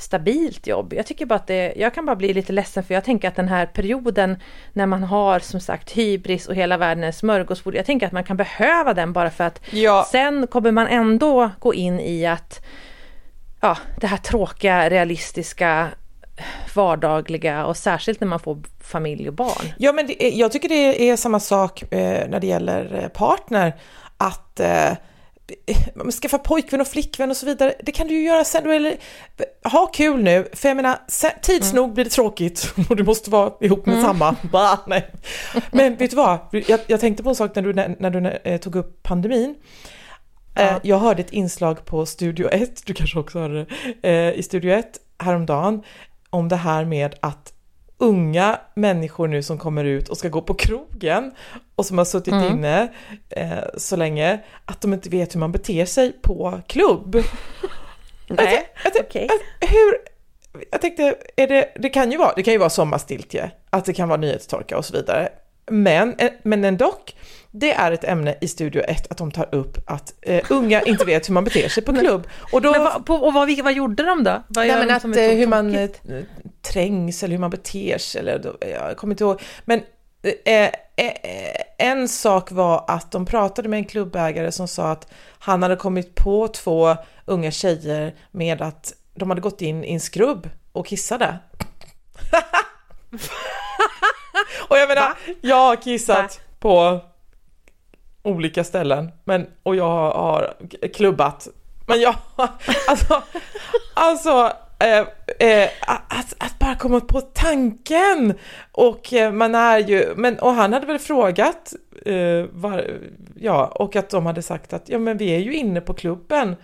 stabilt 0.00 0.66
jobb. 0.66 0.92
Jag 0.92 1.06
tycker 1.06 1.26
bara 1.26 1.34
att 1.34 1.46
det, 1.46 1.74
jag 1.76 1.94
kan 1.94 2.06
bara 2.06 2.16
bli 2.16 2.34
lite 2.34 2.52
ledsen 2.52 2.84
för 2.84 2.94
jag 2.94 3.04
tänker 3.04 3.28
att 3.28 3.36
den 3.36 3.48
här 3.48 3.66
perioden 3.66 4.36
när 4.72 4.86
man 4.86 5.02
har 5.02 5.38
som 5.38 5.60
sagt 5.60 5.90
hybris 5.90 6.48
och 6.48 6.54
hela 6.54 6.76
världen 6.76 7.04
är 7.04 7.12
smörgåsbord, 7.12 7.74
jag 7.74 7.86
tänker 7.86 8.06
att 8.06 8.12
man 8.12 8.24
kan 8.24 8.36
behöva 8.36 8.94
den 8.94 9.12
bara 9.12 9.30
för 9.30 9.44
att 9.44 9.60
Ja, 9.70 10.06
Sen 10.10 10.46
kommer 10.46 10.72
man 10.72 10.86
ändå 10.86 11.50
gå 11.58 11.74
in 11.74 12.00
i 12.00 12.26
att 12.26 12.66
ja, 13.60 13.78
det 14.00 14.06
här 14.06 14.16
tråkiga, 14.16 14.90
realistiska, 14.90 15.88
vardagliga 16.74 17.66
och 17.66 17.76
särskilt 17.76 18.20
när 18.20 18.28
man 18.28 18.40
får 18.40 18.58
familj 18.80 19.28
och 19.28 19.34
barn. 19.34 19.72
ja 19.78 19.92
men 19.92 20.06
det 20.06 20.28
jag 20.28 20.52
tycker 20.52 20.68
det 20.68 21.10
är 21.10 21.16
samma 21.16 21.40
sak 21.40 21.82
eh, 21.82 22.28
när 22.28 22.40
det 22.40 22.46
gäller 22.46 23.02
eh, 23.02 23.08
partner. 23.08 23.76
Att 24.16 24.60
eh, 24.60 24.92
man 25.94 26.12
skaffa 26.12 26.38
pojkvän 26.38 26.80
och 26.80 26.88
flickvän 26.88 27.30
och 27.30 27.36
så 27.36 27.46
vidare. 27.46 27.74
Det 27.82 27.92
kan 27.92 28.08
du 28.08 28.14
ju 28.14 28.22
göra 28.22 28.44
sen. 28.44 28.70
Eller, 28.70 28.96
ha 29.64 29.86
kul 29.86 30.22
nu, 30.22 30.48
för 30.52 30.68
jag 30.68 30.76
menar, 30.76 30.98
sen, 31.08 31.30
tids 31.42 31.72
nog 31.72 31.94
blir 31.94 32.04
det 32.04 32.10
tråkigt 32.10 32.74
och 32.88 32.96
du 32.96 33.04
måste 33.04 33.30
vara 33.30 33.52
ihop 33.60 33.86
med 33.86 34.02
samma. 34.02 34.36
Bah, 34.52 34.78
nej. 34.86 35.10
Men 35.70 35.96
vet 35.96 36.10
du 36.10 36.16
vad, 36.16 36.38
jag, 36.50 36.80
jag 36.86 37.00
tänkte 37.00 37.22
på 37.22 37.28
en 37.28 37.34
sak 37.34 37.54
när 37.54 37.62
du, 37.62 37.72
när, 37.72 37.96
när 37.98 38.10
du 38.10 38.38
eh, 38.44 38.60
tog 38.60 38.76
upp 38.76 39.02
pandemin. 39.02 39.54
Eh, 40.54 40.64
Ja. 40.64 40.80
Jag 40.82 40.98
hörde 40.98 41.20
ett 41.22 41.30
inslag 41.32 41.84
på 41.84 42.06
Studio 42.06 42.48
1, 42.48 42.82
du 42.86 42.94
kanske 42.94 43.18
också 43.18 43.38
hörde 43.38 43.66
det, 44.02 44.08
eh, 44.08 44.38
i 44.38 44.42
Studio 44.42 44.70
1 44.72 44.86
häromdagen 45.18 45.82
om 46.30 46.48
det 46.48 46.56
här 46.56 46.84
med 46.84 47.14
att 47.20 47.52
unga 47.98 48.58
människor 48.74 49.28
nu 49.28 49.42
som 49.42 49.58
kommer 49.58 49.84
ut 49.84 50.08
och 50.08 50.16
ska 50.18 50.28
gå 50.28 50.42
på 50.42 50.54
krogen 50.54 51.32
och 51.76 51.86
som 51.86 51.98
har 51.98 52.04
suttit 52.04 52.34
Mm. 52.34 52.52
inne 52.52 52.88
eh, 53.30 53.52
så 53.76 53.96
länge 53.96 54.40
att 54.64 54.80
de 54.80 54.92
inte 54.94 55.08
vet 55.08 55.34
hur 55.34 55.40
man 55.40 55.52
beter 55.52 55.84
sig 55.84 56.12
på 56.22 56.60
klubb. 56.66 57.16
Nej, 58.28 58.66
okej. 59.00 59.24
att 59.60 59.70
hur, 59.70 59.94
jag 60.70 60.80
tänkte, 60.80 61.14
är 61.36 61.46
det, 61.46 61.72
det 61.76 61.88
kan 61.88 62.12
ju 62.12 62.18
vara, 62.18 62.32
det 62.36 62.42
kan 62.42 62.52
ju 62.52 62.58
vara 62.58 62.70
sommarstiltje, 62.70 63.50
att 63.70 63.84
det 63.84 63.92
kan 63.92 64.08
vara 64.08 64.20
nyhetstorka 64.20 64.78
och 64.78 64.84
så 64.84 64.92
vidare. 64.92 65.28
Men, 65.70 66.14
eh, 66.18 66.30
men 66.42 66.64
ändå, 66.64 66.94
det 67.50 67.72
är 67.72 67.92
ett 67.92 68.04
ämne 68.04 68.34
i 68.40 68.48
Studio 68.48 68.82
1 68.82 69.10
att 69.10 69.18
de 69.18 69.30
tar 69.30 69.54
upp 69.54 69.78
att 69.86 70.14
eh, 70.22 70.44
unga 70.50 70.82
inte 70.86 71.04
vet 71.04 71.28
hur 71.28 71.34
man 71.34 71.44
beter 71.44 71.68
sig 71.68 71.84
på 71.84 71.94
klubb. 71.94 72.26
Och 72.52 72.62
då, 72.62 72.72
vad, 72.72 73.06
på, 73.06 73.14
och 73.14 73.34
vad, 73.34 73.60
vad 73.62 73.72
gjorde 73.72 74.02
de 74.02 74.24
då? 74.24 74.42
Vad 74.48 74.66
Nej, 74.66 74.76
men 74.86 74.90
att 74.90 75.04
eh, 75.04 75.10
hur 75.10 75.46
man 75.46 75.74
eh, 75.74 75.90
trängs 76.62 77.22
eller 77.22 77.32
hur 77.32 77.40
man 77.40 77.50
beter 77.50 77.98
sig 77.98 78.20
eller 78.20 78.38
då- 78.38 78.56
jag 78.60 78.96
kommer 78.96 79.14
inte 79.14 79.24
ihåg. 79.24 79.42
Men 79.64 79.82
eh, 80.44 80.64
eh, 80.64 80.70
en 81.78 82.08
sak 82.08 82.50
var 82.50 82.84
att 82.88 83.10
de 83.10 83.26
pratade 83.26 83.68
med 83.68 83.78
en 83.78 83.84
klubbägare 83.84 84.52
som 84.52 84.68
sa 84.68 84.90
att 84.90 85.12
han 85.38 85.62
hade 85.62 85.76
kommit 85.76 86.14
på 86.14 86.48
två 86.48 86.96
unga 87.24 87.50
tjejer 87.50 88.14
med 88.30 88.62
att 88.62 88.94
de 89.14 89.30
hade 89.30 89.40
gått 89.40 89.62
in 89.62 89.84
i 89.84 89.92
en 89.92 90.00
skrubb 90.00 90.50
och 90.72 90.86
kissade. 90.86 91.38
och 94.70 94.76
jag 94.76 94.88
menar, 94.88 95.12
jag 95.40 95.56
har 95.56 95.76
kissat 95.76 96.40
på 96.58 97.00
olika 98.22 98.64
ställen 98.64 99.10
men, 99.24 99.46
och 99.62 99.76
jag 99.76 99.88
har, 99.88 100.10
har 100.12 100.54
klubbat. 100.94 101.48
Men 101.86 102.00
jag, 102.00 102.14
alltså, 102.88 103.22
alltså 103.94 104.52
eh, 104.78 104.98
eh, 105.48 105.70
att, 105.86 106.34
att, 106.38 106.58
bara 106.58 106.74
komma 106.74 107.00
på 107.00 107.20
tanken. 107.20 108.34
Och 108.72 109.12
eh, 109.12 109.32
man 109.32 109.54
är 109.54 109.78
ju, 109.78 110.14
men 110.16 110.38
och 110.38 110.52
han 110.52 110.72
hade 110.72 110.86
väl 110.86 110.98
frågat 110.98 111.74
eh, 112.06 112.44
var, 112.52 112.90
ja 113.34 113.66
och 113.66 113.96
att 113.96 114.10
de 114.10 114.26
hade 114.26 114.42
sagt 114.42 114.72
att 114.72 114.88
ja 114.88 114.98
men 114.98 115.16
vi 115.16 115.34
är 115.34 115.38
ju 115.38 115.54
inne 115.54 115.80
på 115.80 115.94
klubben 115.94 116.56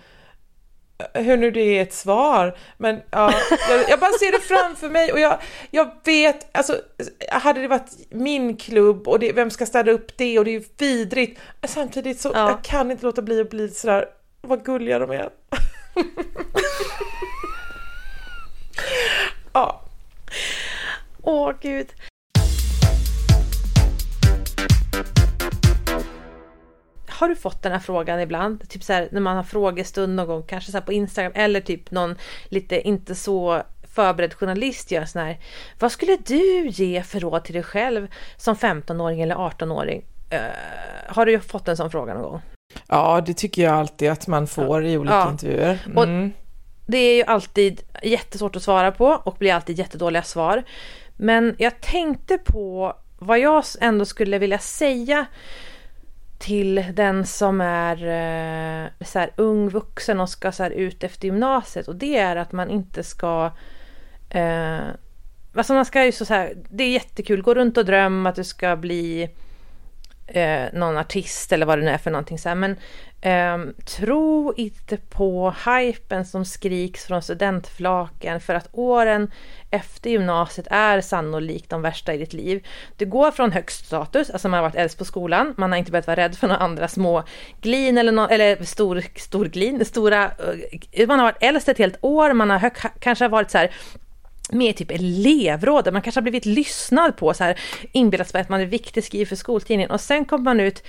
hur 1.15 1.37
nu 1.37 1.51
det 1.51 1.61
är 1.61 1.83
ett 1.83 1.93
svar, 1.93 2.57
men 2.77 3.01
ja, 3.11 3.33
jag, 3.71 3.91
jag, 3.91 4.01
bara 4.01 4.13
ser 4.13 4.33
det 4.33 4.41
framför 4.41 4.89
mig 4.89 5.13
och 5.13 5.21
jag, 5.21 5.39
jag 5.71 5.91
vet, 6.05 6.57
alltså 6.57 6.81
hade 7.31 7.61
det 7.61 7.69
varit 7.69 7.91
min 8.11 8.57
klubb 8.57 9.09
och 9.09 9.19
det, 9.19 9.33
vem 9.33 9.51
ska 9.51 9.67
städa 9.67 9.93
upp 9.93 10.17
det 10.17 10.39
och 10.39 10.45
det 10.45 10.51
är 10.51 10.61
ju 10.61 10.65
vidrigt, 10.79 11.41
samtidigt 11.67 12.21
så 12.21 12.31
ja. 12.35 12.51
jag 12.51 12.65
kan 12.65 12.91
inte 12.91 13.05
låta 13.05 13.23
bli 13.23 13.41
att 13.41 13.51
bli 13.51 13.69
sådär, 13.69 14.07
vad 14.41 14.65
gulliga 14.65 14.99
de 14.99 15.11
är. 15.11 15.31
ja. 19.53 19.83
Åh 21.23 21.53
gud. 21.61 21.89
Har 27.17 27.29
du 27.29 27.37
fått 27.37 27.63
den 27.63 27.73
här 27.73 27.79
frågan 27.79 28.21
ibland? 28.21 28.69
Typ 28.69 28.83
så 28.83 28.93
här, 28.93 29.09
när 29.13 29.21
man 29.21 29.37
har 29.37 29.43
frågestund 29.43 30.15
någon 30.15 30.27
gång, 30.27 30.43
kanske 30.43 30.73
så 30.73 30.81
på 30.81 30.93
Instagram 30.93 31.33
eller 31.35 31.61
typ 31.61 31.91
någon 31.91 32.17
lite 32.49 32.81
inte 32.81 33.15
så 33.15 33.63
förberedd 33.95 34.35
journalist 34.35 34.91
gör 34.91 35.05
sån 35.05 35.23
här. 35.23 35.39
Vad 35.79 35.93
skulle 35.93 36.17
du 36.27 36.69
ge 36.69 37.03
för 37.03 37.21
råd 37.21 37.45
till 37.45 37.55
dig 37.55 37.63
själv 37.63 38.09
som 38.37 38.55
15-åring 38.55 39.21
eller 39.21 39.35
18-åring? 39.35 40.05
Uh, 40.33 40.39
eh, 40.39 40.51
har 41.09 41.27
du 41.27 41.41
fått 41.41 41.69
en 41.69 41.77
sån 41.77 41.91
fråga 41.91 42.15
någon 42.15 42.23
gång? 42.23 42.41
Ja, 42.89 43.23
det 43.27 43.35
tycker 43.35 43.63
jag 43.63 43.75
alltid 43.75 44.11
att 44.11 44.27
man 44.27 44.47
får 44.47 44.83
ja. 44.83 44.89
i 44.89 44.99
olika 44.99 45.15
ja. 45.15 45.31
intervjuer. 45.31 45.79
Mm. 45.97 46.33
det 46.87 46.99
är 46.99 47.17
ju 47.17 47.23
alltid 47.23 47.83
jättesvårt 48.03 48.57
att 48.57 48.63
svara 48.63 48.93
på 48.93 49.07
och 49.07 49.37
blir 49.39 49.55
alltid 49.55 49.79
jättedåliga 49.79 50.23
svar. 50.23 50.63
Men 51.17 51.55
jag 51.59 51.81
tänkte 51.81 52.39
på 52.39 52.97
vad 53.19 53.39
jag 53.39 53.65
ändå 53.81 54.05
skulle 54.05 54.39
vilja 54.39 54.59
säga 54.59 55.27
till 56.39 56.85
den 56.95 57.27
som 57.27 57.61
är 57.61 57.97
eh, 57.97 59.05
så 59.07 59.19
här, 59.19 59.31
ung 59.37 59.69
vuxen 59.69 60.21
och 60.21 60.29
ska 60.29 60.53
så 60.53 60.63
här, 60.63 60.71
ut 60.71 61.05
efter 61.05 61.29
gymnasiet. 61.29 61.89
Och 61.89 61.97
det 61.97 62.17
är 62.17 62.37
att 62.37 62.53
man 62.53 62.71
inte 62.71 63.03
ska 63.03 63.51
eh, 64.31 64.81
alltså 65.55 65.75
man 65.75 65.85
ska 65.85 66.05
ju 66.05 66.13
så, 66.13 66.25
här, 66.25 66.55
det 66.71 66.85
är 66.85 66.91
jättekul, 66.91 67.43
gå 67.43 67.55
runt 67.55 67.77
och 67.77 67.85
dröm 67.85 68.27
att 68.27 68.35
du 68.35 68.45
ska 68.45 68.77
bli 68.77 69.31
eh, 70.27 70.65
någon 70.73 70.97
artist 70.97 71.53
eller 71.53 71.67
vad 71.67 71.79
det 71.79 71.85
nu 71.85 71.91
är 71.91 71.99
för 71.99 72.11
någonting 72.11 72.39
så 72.39 72.49
här. 72.49 72.57
Men 72.57 72.77
eh, 73.21 73.73
tro 73.85 74.55
inte 74.57 74.97
på 74.97 75.55
hypen 75.67 76.25
som 76.25 76.45
skriks 76.45 77.05
från 77.05 77.23
studentflaken 77.23 78.41
för 78.41 78.55
att 78.55 78.69
åren 78.73 79.31
efter 79.71 80.11
gymnasiet 80.11 80.67
är 80.71 81.01
sannolikt 81.01 81.71
de 81.71 81.83
värsta 81.83 82.15
i 82.15 82.19
ditt 82.19 82.33
liv. 82.33 82.67
Du 82.97 83.07
går 83.07 83.31
från 83.31 83.53
högst 83.53 83.87
status, 83.87 84.31
alltså 84.31 84.49
man 84.49 84.59
har 84.59 84.63
varit 84.63 84.77
äldst 84.77 84.99
på 84.99 85.05
skolan, 85.05 85.55
man 85.57 85.73
har 85.73 85.79
inte 85.79 85.91
behövt 85.91 86.07
vara 86.07 86.17
rädd 86.17 86.37
för 86.37 86.49
några 86.49 86.61
andra 86.61 86.89
små 86.89 87.23
glin 87.61 87.99
eller, 87.99 88.13
no, 88.13 88.29
eller 88.31 88.65
stor, 88.65 89.05
stor 89.17 89.45
glin, 89.45 89.85
stora, 89.85 90.31
eh, 90.93 91.09
man 91.09 91.19
har 91.19 91.27
varit 91.27 91.43
äldst 91.43 91.69
ett 91.69 91.79
helt 91.79 91.99
år, 92.01 92.33
man 92.33 92.51
har 92.51 92.59
hög, 92.59 92.73
kanske 92.99 93.25
har 93.25 93.31
varit 93.31 93.51
så 93.51 93.59
här 93.59 93.71
med 94.53 94.77
typ 94.77 94.91
elevråd, 94.91 95.93
man 95.93 96.03
kanske 96.03 96.19
har 96.19 96.23
blivit 96.23 96.47
lyssnad 96.47 97.17
på, 97.17 97.35
så 97.35 97.45
här 97.45 97.59
inbillat 97.93 98.29
sig 98.29 98.41
att 98.41 98.49
man 98.49 98.61
är 98.61 98.67
viktig, 98.67 99.05
skriver 99.05 99.27
för 99.27 99.37
skoltidningen. 99.37 99.91
Och 99.91 100.01
sen 100.01 100.25
kommer 100.25 100.45
man 100.45 100.61
ut 100.61 100.83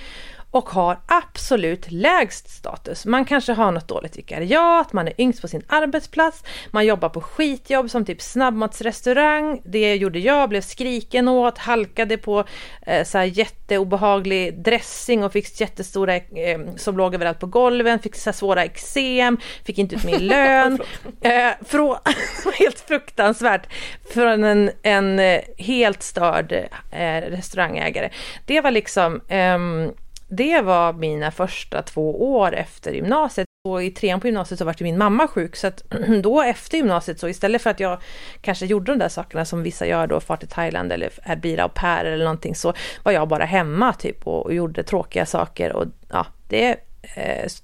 och 0.50 0.68
har 0.68 0.98
absolut 1.06 1.90
lägst 1.90 2.50
status. 2.50 3.06
Man 3.06 3.24
kanske 3.24 3.52
har 3.52 3.72
något 3.72 3.88
dåligt 3.88 4.18
vikariat, 4.18 4.92
man 4.92 5.08
är 5.08 5.20
yngst 5.20 5.40
på 5.40 5.48
sin 5.48 5.62
arbetsplats, 5.68 6.44
man 6.70 6.86
jobbar 6.86 7.08
på 7.08 7.20
skitjobb 7.20 7.90
som 7.90 8.04
typ 8.04 8.22
snabbmatsrestaurang. 8.22 9.62
Det 9.64 9.94
gjorde 9.94 10.18
jag, 10.18 10.48
blev 10.48 10.60
skriken 10.60 11.28
åt, 11.28 11.58
halkade 11.58 12.16
på 12.16 12.44
eh, 12.82 13.04
så 13.04 13.18
här 13.18 13.24
jätteobehaglig 13.24 14.62
dressing 14.62 15.24
och 15.24 15.32
fick 15.32 15.60
jättestora 15.60 16.16
eh, 16.16 16.60
som 16.76 16.96
låg 16.96 17.14
överallt 17.14 17.40
på 17.40 17.46
golven, 17.46 17.98
fick 17.98 18.16
så 18.16 18.30
här 18.30 18.34
svåra 18.34 18.64
eksem, 18.64 19.38
fick 19.64 19.78
inte 19.78 19.94
ut 19.94 20.04
min 20.04 20.18
lön. 20.26 20.80
eh, 21.20 21.50
från, 21.66 21.96
helt 22.58 22.80
fruktansvärt 22.80 23.66
från 24.14 24.44
en, 24.44 24.70
en 24.82 25.18
eh, 25.18 25.40
helt 25.58 26.02
störd 26.02 26.52
eh, 26.90 27.20
restaurangägare. 27.20 28.10
Det 28.46 28.60
var 28.60 28.70
liksom 28.70 29.20
ehm, 29.28 29.92
det 30.28 30.60
var 30.60 30.92
mina 30.92 31.30
första 31.30 31.82
två 31.82 32.32
år 32.36 32.54
efter 32.54 32.92
gymnasiet. 32.92 33.46
Och 33.68 33.82
i 33.82 33.90
trean 33.90 34.20
på 34.20 34.26
gymnasiet 34.26 34.58
så 34.58 34.64
var 34.64 34.76
min 34.80 34.98
mamma 34.98 35.28
sjuk, 35.28 35.56
så 35.56 35.66
att 35.66 35.82
då 36.22 36.42
efter 36.42 36.76
gymnasiet 36.76 37.20
så 37.20 37.28
istället 37.28 37.62
för 37.62 37.70
att 37.70 37.80
jag 37.80 37.98
kanske 38.40 38.66
gjorde 38.66 38.92
de 38.92 38.98
där 38.98 39.08
sakerna 39.08 39.44
som 39.44 39.62
vissa 39.62 39.86
gör 39.86 40.06
då, 40.06 40.20
far 40.20 40.36
till 40.36 40.48
Thailand 40.48 40.92
eller 40.92 41.36
blir 41.36 41.60
au 41.60 41.68
pair 41.68 42.04
eller 42.04 42.24
någonting, 42.24 42.54
så 42.54 42.72
var 43.02 43.12
jag 43.12 43.28
bara 43.28 43.44
hemma 43.44 43.92
typ 43.92 44.26
och, 44.26 44.44
och 44.44 44.54
gjorde 44.54 44.82
tråkiga 44.82 45.26
saker 45.26 45.72
och 45.72 45.84
ja, 46.08 46.26
det 46.48 46.76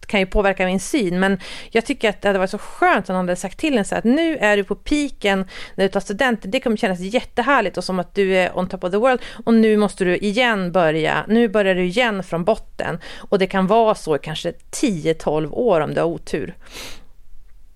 kan 0.06 0.20
ju 0.20 0.26
påverka 0.26 0.66
min 0.66 0.80
syn, 0.80 1.20
men 1.20 1.38
jag 1.70 1.86
tycker 1.86 2.08
att 2.08 2.22
det 2.22 2.28
hade 2.28 2.38
varit 2.38 2.50
så 2.50 2.58
skönt 2.58 3.08
om 3.08 3.14
någon 3.14 3.24
hade 3.28 3.36
sagt 3.36 3.58
till 3.58 3.78
en 3.78 3.84
så 3.84 3.96
att 3.96 4.04
nu 4.04 4.36
är 4.36 4.56
du 4.56 4.64
på 4.64 4.74
piken 4.74 5.48
när 5.74 5.84
du 5.84 5.88
tar 5.88 6.00
studenten, 6.00 6.50
det 6.50 6.60
kommer 6.60 6.76
kännas 6.76 7.00
jättehärligt 7.00 7.76
och 7.76 7.84
som 7.84 7.98
att 7.98 8.14
du 8.14 8.36
är 8.36 8.58
on 8.58 8.68
top 8.68 8.84
of 8.84 8.90
the 8.90 8.96
world 8.96 9.20
och 9.44 9.54
nu 9.54 9.76
måste 9.76 10.04
du 10.04 10.16
igen 10.16 10.72
börja, 10.72 11.24
nu 11.28 11.48
börjar 11.48 11.74
du 11.74 11.84
igen 11.84 12.22
från 12.22 12.44
botten 12.44 12.98
och 13.16 13.38
det 13.38 13.46
kan 13.46 13.66
vara 13.66 13.94
så 13.94 14.16
i 14.16 14.18
kanske 14.18 14.52
10-12 14.70 15.50
år 15.52 15.80
om 15.80 15.94
du 15.94 16.00
har 16.00 16.08
otur. 16.08 16.54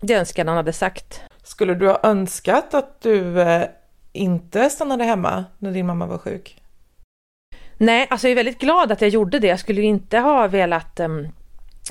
Det 0.01 0.14
önskar 0.14 0.44
någon 0.44 0.57
hade 0.57 0.73
sagt. 0.73 1.21
Skulle 1.42 1.75
du 1.75 1.87
ha 1.87 2.01
önskat 2.03 2.75
att 2.75 3.01
du 3.01 3.40
eh, 3.40 3.68
inte 4.12 4.71
stannade 4.71 5.05
hemma 5.05 5.44
när 5.59 5.71
din 5.71 5.87
mamma 5.87 6.07
var 6.07 6.18
sjuk? 6.18 6.62
Nej, 7.77 8.07
alltså 8.11 8.27
jag 8.27 8.33
är 8.33 8.37
väldigt 8.37 8.59
glad 8.59 8.92
att 8.92 9.01
jag 9.01 9.11
gjorde 9.11 9.38
det. 9.38 9.47
Jag 9.47 9.61
skulle 9.61 9.83
inte 9.83 10.18
ha 10.18 10.49
velat 10.49 11.01
um, 11.01 11.29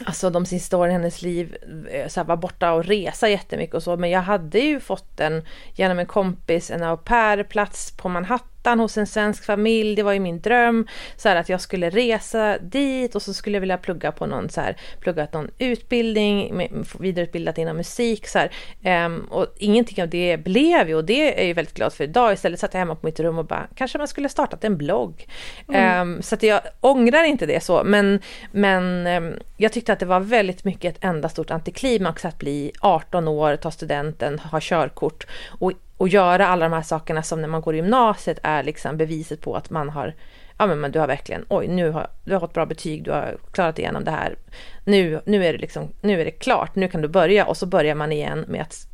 alltså 0.06 0.30
de 0.30 0.46
sista 0.46 0.78
åren 0.78 0.92
i 0.92 0.94
hennes 0.94 1.22
liv 1.22 1.58
eh, 1.92 2.08
så 2.08 2.20
här, 2.20 2.28
var 2.28 2.38
borta 2.38 2.74
och 2.74 2.86
resa 2.86 3.30
jättemycket 3.30 3.76
och 3.76 3.84
så, 3.84 3.98
men 3.98 4.10
jag 4.10 4.22
hade 4.22 4.60
ju 4.60 4.80
fått 4.80 5.20
en, 5.20 5.44
genom 5.74 6.00
en 6.00 6.06
kompis, 6.06 6.72
en 6.72 6.84
au 6.84 6.98
pair-plats 6.98 7.92
på 7.98 8.10
Manhattan. 8.10 8.57
Manhattan 8.68 8.80
hos 8.80 8.98
en 8.98 9.08
svensk 9.08 9.46
familj. 9.46 9.96
Det 9.96 10.04
var 10.04 10.14
ju 10.14 10.20
min 10.20 10.40
dröm 10.42 10.88
så 11.16 11.30
här, 11.30 11.36
att 11.36 11.50
jag 11.50 11.62
skulle 11.62 11.90
resa 11.90 12.58
dit 12.58 13.16
och 13.16 13.22
så 13.22 13.34
skulle 13.34 13.56
jag 13.56 13.62
vilja 13.62 13.78
plugga 13.78 14.12
på 14.12 14.26
någon 14.26 14.50
så 14.50 14.62
här, 14.62 14.76
pluggat 15.00 15.34
någon 15.34 15.50
utbildning, 15.60 16.70
vidareutbildat 17.00 17.58
inom 17.58 17.78
musik 17.78 18.28
så. 18.28 18.40
Um, 18.84 19.28
och 19.30 19.48
ingenting 19.58 20.04
av 20.04 20.10
det 20.10 20.38
blev 20.38 20.90
ju 20.90 20.96
och 20.96 21.06
det 21.06 21.34
är 21.34 21.38
jag 21.38 21.46
ju 21.46 21.54
väldigt 21.54 21.74
glad 21.74 21.94
för 21.94 22.04
idag. 22.04 22.34
Istället 22.34 22.60
satt 22.60 22.74
jag 22.74 22.80
hemma 22.80 22.96
på 22.96 23.06
mitt 23.06 23.20
rum 23.20 23.38
och 23.38 23.46
bara, 23.46 23.68
kanske 23.76 23.98
man 23.98 24.08
skulle 24.08 24.30
startat 24.30 24.64
en 24.64 24.78
blogg. 24.78 25.28
Mm. 25.68 26.02
Um, 26.02 26.22
så 26.22 26.36
att 26.36 26.44
jag 26.44 26.62
ångrar 26.82 27.24
inte 27.24 27.46
det 27.46 27.64
så, 27.64 27.84
men, 27.84 28.20
men 28.52 29.08
um, 29.08 29.40
jag 29.58 29.72
tyckte 29.72 29.94
att 29.94 30.00
det 30.00 30.06
var 30.06 30.20
väldigt 30.20 30.64
mycket 30.64 30.96
ett 30.96 31.04
enda 31.04 31.30
stort 31.30 31.52
antiklimax 31.52 32.26
att 32.26 32.38
bli 32.38 32.72
18 32.82 33.28
år, 33.28 33.56
ta 33.56 33.72
studenten, 33.72 34.40
ha 34.40 34.60
körkort 34.62 35.28
och 35.60 35.72
och 35.98 36.08
göra 36.10 36.48
alla 36.48 36.66
de 36.66 36.76
här 36.76 36.82
sakerna 36.82 37.24
som 37.24 37.42
när 37.42 37.48
man 37.48 37.62
går 37.62 37.74
i 37.74 37.78
gymnasiet 37.78 38.40
är 38.44 38.64
liksom 38.64 38.98
beviset 38.98 39.42
på 39.42 39.56
att 39.56 39.70
man 39.70 39.90
har 39.90 40.14
ja 40.58 40.68
men, 40.68 40.92
du 40.92 41.00
har 41.00 41.08
verkligen, 41.08 41.46
oj 41.50 41.68
nu 41.68 41.90
har 41.90 42.08
du 42.24 42.34
har 42.34 42.40
fått 42.40 42.54
bra 42.54 42.66
betyg, 42.66 43.04
du 43.04 43.12
har 43.12 43.38
klarat 43.52 43.80
igenom 43.80 44.04
det 44.04 44.12
här. 44.12 44.36
Nu, 44.84 45.22
nu 45.26 45.46
är 45.46 45.54
det 45.54 45.60
liksom, 45.60 45.88
nu 46.02 46.22
är 46.22 46.26
det 46.26 46.32
klart, 46.32 46.76
nu 46.76 46.88
kan 46.88 47.02
du 47.02 47.08
börja 47.08 47.46
och 47.46 47.58
så 47.58 47.66
börjar 47.66 47.96
man 47.96 48.12
igen 48.12 48.46
med 48.48 48.62
att 48.62 48.88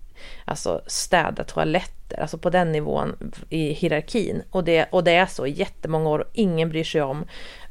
alltså 0.45 0.81
städa 0.87 1.43
toaletter, 1.43 2.19
alltså 2.19 2.37
på 2.37 2.49
den 2.49 2.71
nivån 2.71 3.33
i 3.49 3.73
hierarkin. 3.73 4.41
Och 4.51 4.63
det, 4.63 4.87
och 4.91 5.03
det 5.03 5.11
är 5.11 5.25
så 5.25 5.45
i 5.45 5.51
jättemånga 5.51 6.09
år 6.09 6.19
och 6.19 6.29
ingen 6.33 6.69
bryr 6.69 6.83
sig 6.83 7.01
om 7.01 7.25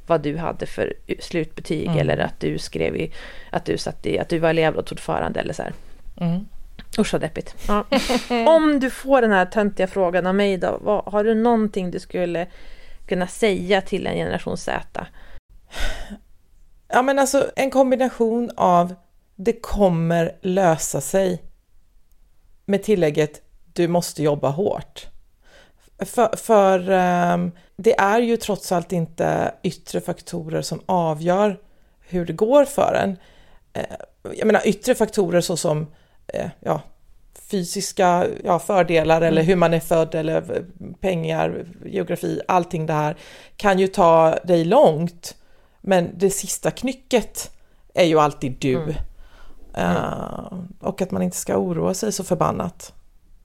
vad 0.07 0.21
du 0.21 0.37
hade 0.37 0.66
för 0.66 0.95
slutbetyg 1.21 1.87
mm. 1.87 1.99
eller 1.99 2.18
att 2.18 2.40
du 2.40 2.59
skrev 2.59 2.97
i, 2.97 3.12
att 3.51 3.64
du 3.64 3.79
satt 3.79 4.07
i, 4.07 4.18
att 4.18 4.29
du 4.29 4.38
var 4.38 4.51
elevrådsordförande 4.51 5.40
eller 5.40 5.55
så 5.55 5.62
här. 5.62 5.73
Mm. 6.16 6.47
Usch 6.98 7.12
vad 7.12 7.20
deppigt. 7.20 7.55
Ja. 7.68 7.85
Om 8.46 8.81
du 8.81 8.90
får 8.90 9.22
den 9.22 9.33
här 9.33 9.46
töntiga 9.46 9.87
frågan 9.87 10.26
av 10.26 10.35
mig 10.35 10.57
då, 10.57 10.78
vad, 10.83 11.05
har 11.05 11.24
du 11.24 11.35
någonting 11.35 11.90
du 11.90 12.00
skulle 12.00 12.46
kunna 13.07 13.26
säga 13.26 13.81
till 13.81 14.07
en 14.07 14.14
generation 14.14 14.57
Z? 14.57 15.07
Ja 16.88 17.02
men 17.02 17.18
alltså 17.18 17.50
en 17.57 17.70
kombination 17.70 18.50
av 18.57 18.94
det 19.37 19.52
kommer 19.52 20.33
lösa 20.42 21.00
sig 21.00 21.42
med 22.66 22.83
tillägget 22.83 23.42
du 23.72 23.88
måste 23.88 24.22
jobba 24.22 24.48
hårt. 24.48 25.07
För, 25.98 26.37
för 26.37 26.90
um, 27.35 27.52
det 27.76 27.98
är 27.98 28.18
ju 28.18 28.37
trots 28.37 28.72
allt 28.72 28.92
inte 28.92 29.55
yttre 29.62 30.00
faktorer 30.00 30.62
som 30.62 30.81
avgör 30.87 31.61
hur 32.00 32.26
det 32.26 32.33
går 32.33 32.64
för 32.64 32.94
en. 32.94 33.11
Uh, 33.11 33.96
jag 34.35 34.46
menar 34.46 34.68
yttre 34.68 34.94
faktorer 34.94 35.40
såsom 35.40 35.87
ja, 36.61 36.81
fysiska 37.53 38.27
ja, 38.45 38.59
fördelar 38.59 39.17
mm. 39.17 39.29
eller 39.29 39.43
hur 39.43 39.57
man 39.57 39.75
är 39.75 39.81
född 39.81 40.15
eller 40.15 40.65
pengar, 41.01 41.67
geografi, 41.85 42.41
allting 42.49 42.87
det 42.87 42.93
här 42.93 43.17
kan 43.57 43.79
ju 43.79 43.87
ta 43.87 44.39
dig 44.45 44.65
långt. 44.65 45.37
Men 45.81 46.11
det 46.15 46.31
sista 46.31 46.71
knycket 46.71 47.51
är 47.95 48.05
ju 48.05 48.19
alltid 48.19 48.57
du. 48.59 48.77
Mm. 48.77 48.95
Uh, 49.79 50.61
och 50.81 51.03
att 51.03 51.11
man 51.11 51.23
inte 51.23 51.37
ska 51.37 51.57
oroa 51.57 51.95
sig 51.95 52.13
så 52.13 52.25
förbannat. 52.25 52.93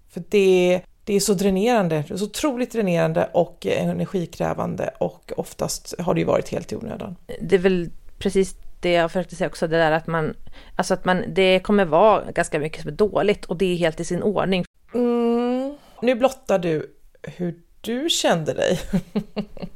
För 0.10 0.24
det, 0.30 0.82
det 1.04 1.14
är 1.14 1.20
så 1.20 1.34
dränerande, 1.34 2.04
så 2.16 2.26
otroligt 2.26 2.72
dränerande 2.72 3.30
och 3.34 3.66
energikrävande 3.66 4.90
och 5.00 5.32
oftast 5.38 5.94
har 6.00 6.14
det 6.14 6.20
ju 6.20 6.26
varit 6.26 6.50
helt 6.50 6.72
i 6.72 6.76
onödan. 6.76 7.16
Det 7.42 7.56
är 7.56 7.60
väl 7.60 7.90
precis 8.18 8.56
det 8.80 8.92
jag 8.92 9.12
försökte 9.12 9.36
säga 9.36 9.48
också, 9.48 9.68
det 9.68 9.78
där 9.78 9.92
att 9.92 10.08
man, 10.08 10.36
alltså 10.76 10.94
att 10.94 11.06
man, 11.06 11.24
det 11.28 11.60
kommer 11.60 11.86
vara 11.86 12.32
ganska 12.32 12.60
mycket 12.60 12.82
som 12.82 12.92
är 12.92 12.96
dåligt 12.96 13.46
och 13.46 13.58
det 13.58 13.74
är 13.74 13.76
helt 13.76 14.00
i 14.00 14.06
sin 14.06 14.24
ordning. 14.24 14.66
Mm. 14.94 15.78
Nu 16.02 16.16
blottar 16.16 16.60
du 16.60 16.94
hur 17.22 17.56
du 17.82 18.10
kände 18.10 18.54
dig. 18.54 18.80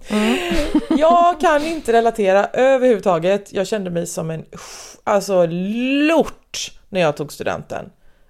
Mm. 0.09 0.37
jag 0.97 1.39
kan 1.39 1.65
inte 1.65 1.93
relatera 1.93 2.45
överhuvudtaget. 2.45 3.53
Jag 3.53 3.67
kände 3.67 3.89
mig 3.89 4.07
som 4.07 4.31
en 4.31 4.45
alltså 5.03 5.45
lort 5.45 6.71
när 6.89 7.01
jag 7.01 7.17
tog 7.17 7.33
studenten. 7.33 7.89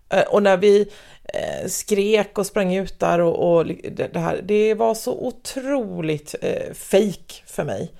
Eh, 0.09 0.23
och 0.23 0.43
när 0.43 0.57
vi 0.57 0.89
eh, 1.23 1.67
skrek 1.67 2.37
och 2.37 2.45
sprang 2.45 2.75
ut 2.75 2.99
där 2.99 3.21
och, 3.21 3.57
och 3.57 3.65
det 3.91 4.19
här, 4.19 4.41
det 4.43 4.73
var 4.73 4.95
så 4.95 5.13
otroligt 5.13 6.35
eh, 6.41 6.73
fake 6.73 7.33
för 7.45 7.63
mig 7.63 7.91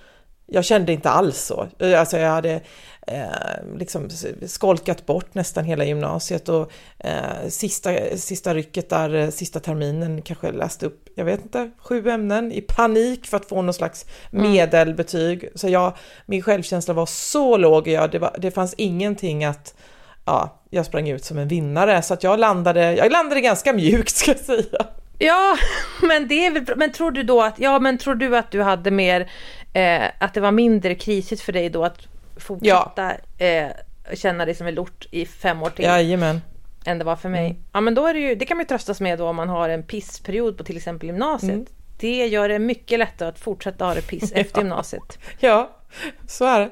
jag 0.54 0.66
kände 0.66 0.94
inte 0.94 1.10
alls 1.10 1.38
så. 1.38 1.68
Alltså 1.98 2.18
jag 2.18 2.30
hade 2.30 2.62
eh, 3.08 3.78
liksom 3.78 4.10
skolkat 4.48 5.06
bort 5.06 5.34
nästan 5.34 5.66
hela 5.66 5.86
gymnasiet 5.86 6.50
och 6.50 6.72
eh, 7.00 7.48
sista, 7.50 7.90
sista 8.16 8.54
rycket 8.54 8.90
där, 8.90 9.16
eh, 9.16 9.30
sista 9.30 9.60
terminen 9.60 10.22
kanske 10.22 10.52
läste 10.52 10.86
upp, 10.86 11.10
jag 11.16 11.26
vet 11.26 11.42
inte, 11.42 11.72
sju 11.78 12.10
ämnen 12.10 12.52
i 12.52 12.62
panik 12.62 13.28
för 13.28 13.38
att 13.38 13.46
få 13.46 13.62
någon 13.62 13.74
slags 13.74 14.06
mm. 14.32 14.52
medelbetyg. 14.52 15.50
Så 15.56 15.70
jag, 15.70 15.94
min 16.26 16.42
självkänsla 16.42 16.94
var 16.94 17.06
så 17.06 17.58
låg, 17.58 17.88
jag, 17.88 18.12
det, 18.12 18.20
var, 18.20 18.36
det 18.38 18.52
fanns 18.52 18.74
ingenting 18.78 19.46
att 19.46 19.76
ja, 20.26 20.62
jag 20.70 20.86
sprang 20.86 21.10
ut 21.10 21.26
som 21.26 21.38
en 21.38 21.48
vinnare 21.48 22.02
så 22.02 22.14
att 22.14 22.24
jag 22.24 22.40
landade, 22.40 22.96
jag 22.96 23.12
landade 23.12 23.42
ganska 23.42 23.74
mjukt 23.74 24.16
ska 24.16 24.32
jag 24.32 24.40
säga. 24.40 24.86
Ja, 25.24 25.58
men 26.02 26.28
det 26.28 26.46
är 26.46 26.52
väl, 26.52 26.66
men 26.76 26.92
tror 26.92 27.12
du 27.12 27.24
då 27.24 27.42
att, 27.42 27.60
ja 27.60 27.80
men 27.80 27.98
tror 27.98 28.16
du 28.16 28.38
att 28.38 28.52
du 28.52 28.62
hade 28.62 28.92
mer 28.92 29.32
eh, 29.74 30.04
att 30.20 30.34
det 30.34 30.42
var 30.42 30.52
mindre 30.52 30.96
krisigt 30.96 31.42
för 31.42 31.54
dig 31.54 31.70
då 31.70 31.86
att 31.86 32.08
fortsätta 32.38 33.14
ja. 33.38 33.46
eh, 33.46 33.72
känna 34.14 34.46
dig 34.46 34.56
som 34.56 34.68
en 34.68 34.76
lort 34.76 35.08
i 35.12 35.26
fem 35.26 35.64
år 35.64 35.70
till. 35.70 35.86
Jajamän. 35.86 36.42
Än 36.86 36.98
det 36.98 37.04
var 37.04 37.16
för 37.16 37.30
mig. 37.30 37.46
Mm. 37.46 37.64
Ja 37.74 37.82
men 37.82 37.96
då 37.96 38.08
är 38.08 38.14
det 38.14 38.20
ju, 38.20 38.36
det 38.36 38.46
kan 38.46 38.58
man 38.58 38.64
ju 38.64 38.68
tröstas 38.68 39.02
med 39.02 39.20
då 39.20 39.28
om 39.28 39.36
man 39.36 39.50
har 39.50 39.70
en 39.70 39.84
pissperiod 39.84 40.58
på 40.58 40.64
till 40.64 40.78
exempel 40.78 41.10
gymnasiet. 41.10 41.54
Mm. 41.54 41.66
Det 41.98 42.28
gör 42.28 42.50
det 42.50 42.60
mycket 42.60 43.00
lättare 43.00 43.30
att 43.30 43.40
fortsätta 43.40 43.86
ha 43.86 43.94
det 43.94 44.08
piss 44.08 44.32
efter 44.36 44.62
gymnasiet. 44.62 45.20
Ja, 45.40 45.78
så 46.28 46.46
är 46.46 46.60
det. 46.60 46.72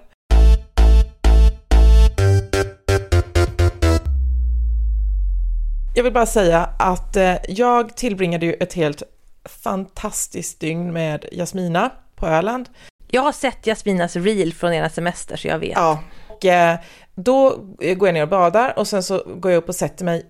Jag 5.95 6.03
vill 6.03 6.13
bara 6.13 6.25
säga 6.25 6.69
att 6.79 7.15
eh, 7.15 7.35
jag 7.47 7.95
tillbringade 7.95 8.45
ju 8.45 8.53
ett 8.53 8.73
helt 8.73 9.03
fantastiskt 9.45 10.59
dygn 10.59 10.93
med 10.93 11.25
Jasmina 11.31 11.91
på 12.15 12.27
Öland. 12.27 12.69
Jag 13.11 13.21
har 13.21 13.31
sett 13.31 13.65
Jasminas 13.65 14.15
reel 14.15 14.53
från 14.53 14.73
ena 14.73 14.89
semester 14.89 15.37
så 15.37 15.47
jag 15.47 15.59
vet. 15.59 15.73
Ja, 15.75 16.03
och 16.27 16.45
eh, 16.45 16.77
då 17.15 17.49
går 17.97 18.07
jag 18.07 18.13
ner 18.13 18.23
och 18.23 18.29
badar 18.29 18.79
och 18.79 18.87
sen 18.87 19.03
så 19.03 19.23
går 19.35 19.51
jag 19.51 19.57
upp 19.57 19.69
och 19.69 19.75
sätter 19.75 20.05
mig 20.05 20.25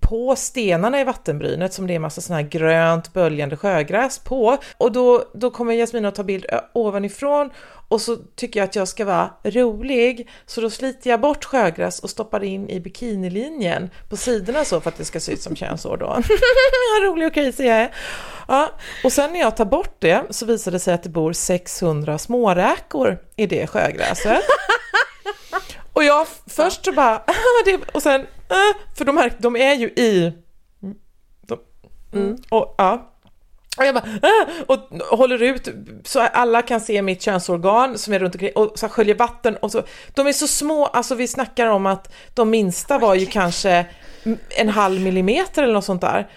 på 0.00 0.36
stenarna 0.36 1.00
i 1.00 1.04
vattenbrynet 1.04 1.72
som 1.72 1.86
det 1.86 1.94
är 1.94 1.98
massa 1.98 2.20
sån 2.20 2.36
här 2.36 2.42
grönt 2.42 3.12
böljande 3.12 3.56
sjögräs 3.56 4.18
på. 4.18 4.58
Och 4.76 4.92
då, 4.92 5.24
då 5.34 5.50
kommer 5.50 5.74
Jasmina 5.74 6.08
att 6.08 6.14
ta 6.14 6.24
bild 6.24 6.46
ovanifrån 6.72 7.50
och 7.88 8.00
så 8.00 8.16
tycker 8.16 8.60
jag 8.60 8.64
att 8.64 8.76
jag 8.76 8.88
ska 8.88 9.04
vara 9.04 9.30
rolig. 9.44 10.28
Så 10.46 10.60
då 10.60 10.70
sliter 10.70 11.10
jag 11.10 11.20
bort 11.20 11.44
sjögräs 11.44 11.98
och 11.98 12.10
stoppar 12.10 12.44
in 12.44 12.70
i 12.70 12.80
bikinilinjen 12.80 13.90
på 14.08 14.16
sidorna 14.16 14.64
så 14.64 14.80
för 14.80 14.88
att 14.88 14.96
det 14.96 15.04
ska 15.04 15.20
se 15.20 15.32
ut 15.32 15.42
som 15.42 15.56
könsår 15.56 15.96
då. 15.96 16.06
Vad 16.06 17.02
rolig 17.04 17.26
och 17.26 17.34
crazy 17.34 17.64
jag 17.64 17.76
är. 17.76 17.94
Ja, 18.48 18.70
och 19.04 19.12
sen 19.12 19.32
när 19.32 19.40
jag 19.40 19.56
tar 19.56 19.64
bort 19.64 19.96
det 19.98 20.22
så 20.30 20.46
visar 20.46 20.72
det 20.72 20.78
sig 20.78 20.94
att 20.94 21.02
det 21.02 21.08
bor 21.08 21.32
600 21.32 22.18
småräkor 22.18 23.18
i 23.36 23.46
det 23.46 23.66
sjögräset. 23.66 24.42
Och 25.92 26.04
jag 26.04 26.26
först 26.46 26.84
så 26.84 26.92
bara, 26.92 27.22
och 27.92 28.02
sen, 28.02 28.20
äh, 28.20 28.96
för 28.96 29.04
de 29.04 29.16
här, 29.16 29.32
de 29.38 29.56
är 29.56 29.74
ju 29.74 29.86
i, 29.86 30.32
de, 31.46 31.58
mm. 32.12 32.36
och 32.48 32.74
ja. 32.78 33.08
Och 33.78 33.84
jag 33.84 33.94
bara, 33.94 34.04
äh, 34.04 34.62
och 34.66 34.78
håller 35.18 35.42
ut 35.42 35.68
så 36.04 36.20
alla 36.20 36.62
kan 36.62 36.80
se 36.80 37.02
mitt 37.02 37.22
könsorgan 37.22 37.98
som 37.98 38.14
är 38.14 38.18
runt 38.18 38.34
omkring 38.34 38.52
och 38.54 38.78
så 38.78 38.88
sköljer 38.88 39.14
vatten 39.14 39.56
och 39.56 39.72
så. 39.72 39.82
De 40.14 40.26
är 40.26 40.32
så 40.32 40.46
små, 40.46 40.86
alltså 40.86 41.14
vi 41.14 41.28
snackar 41.28 41.66
om 41.66 41.86
att 41.86 42.12
de 42.34 42.50
minsta 42.50 42.98
var 42.98 43.14
ju 43.14 43.26
kanske 43.26 43.86
en 44.48 44.68
halv 44.68 45.00
millimeter 45.00 45.62
eller 45.62 45.74
något 45.74 45.84
sånt 45.84 46.00
där. 46.00 46.28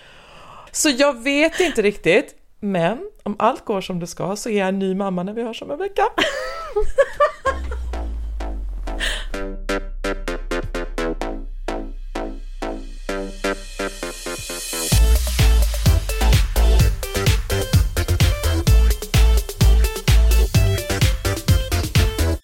Så 0.76 0.90
jag 0.90 1.24
vet 1.24 1.60
inte 1.60 1.82
riktigt, 1.82 2.36
men 2.60 2.98
om 3.24 3.36
allt 3.40 3.66
går 3.66 3.82
som 3.82 4.00
det 4.00 4.08
ska 4.08 4.36
så 4.36 4.50
är 4.50 4.60
jag 4.60 4.68
en 4.68 4.80
ny 4.80 4.96
mamma 4.96 5.24
när 5.24 5.34
vi 5.34 5.44
hörs 5.44 5.62
om 5.62 5.72
en 5.72 5.78
vecka. 5.78 6.04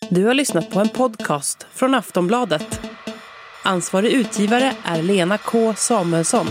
Du 0.09 0.25
har 0.25 0.33
lyssnat 0.33 0.71
på 0.71 0.79
en 0.79 0.89
podcast 0.89 1.67
från 1.73 1.95
Aftonbladet. 1.95 2.81
Ansvarig 3.63 4.11
utgivare 4.11 4.73
är 4.83 5.01
Lena 5.01 5.37
K 5.37 5.73
Samuelsson. 5.77 6.47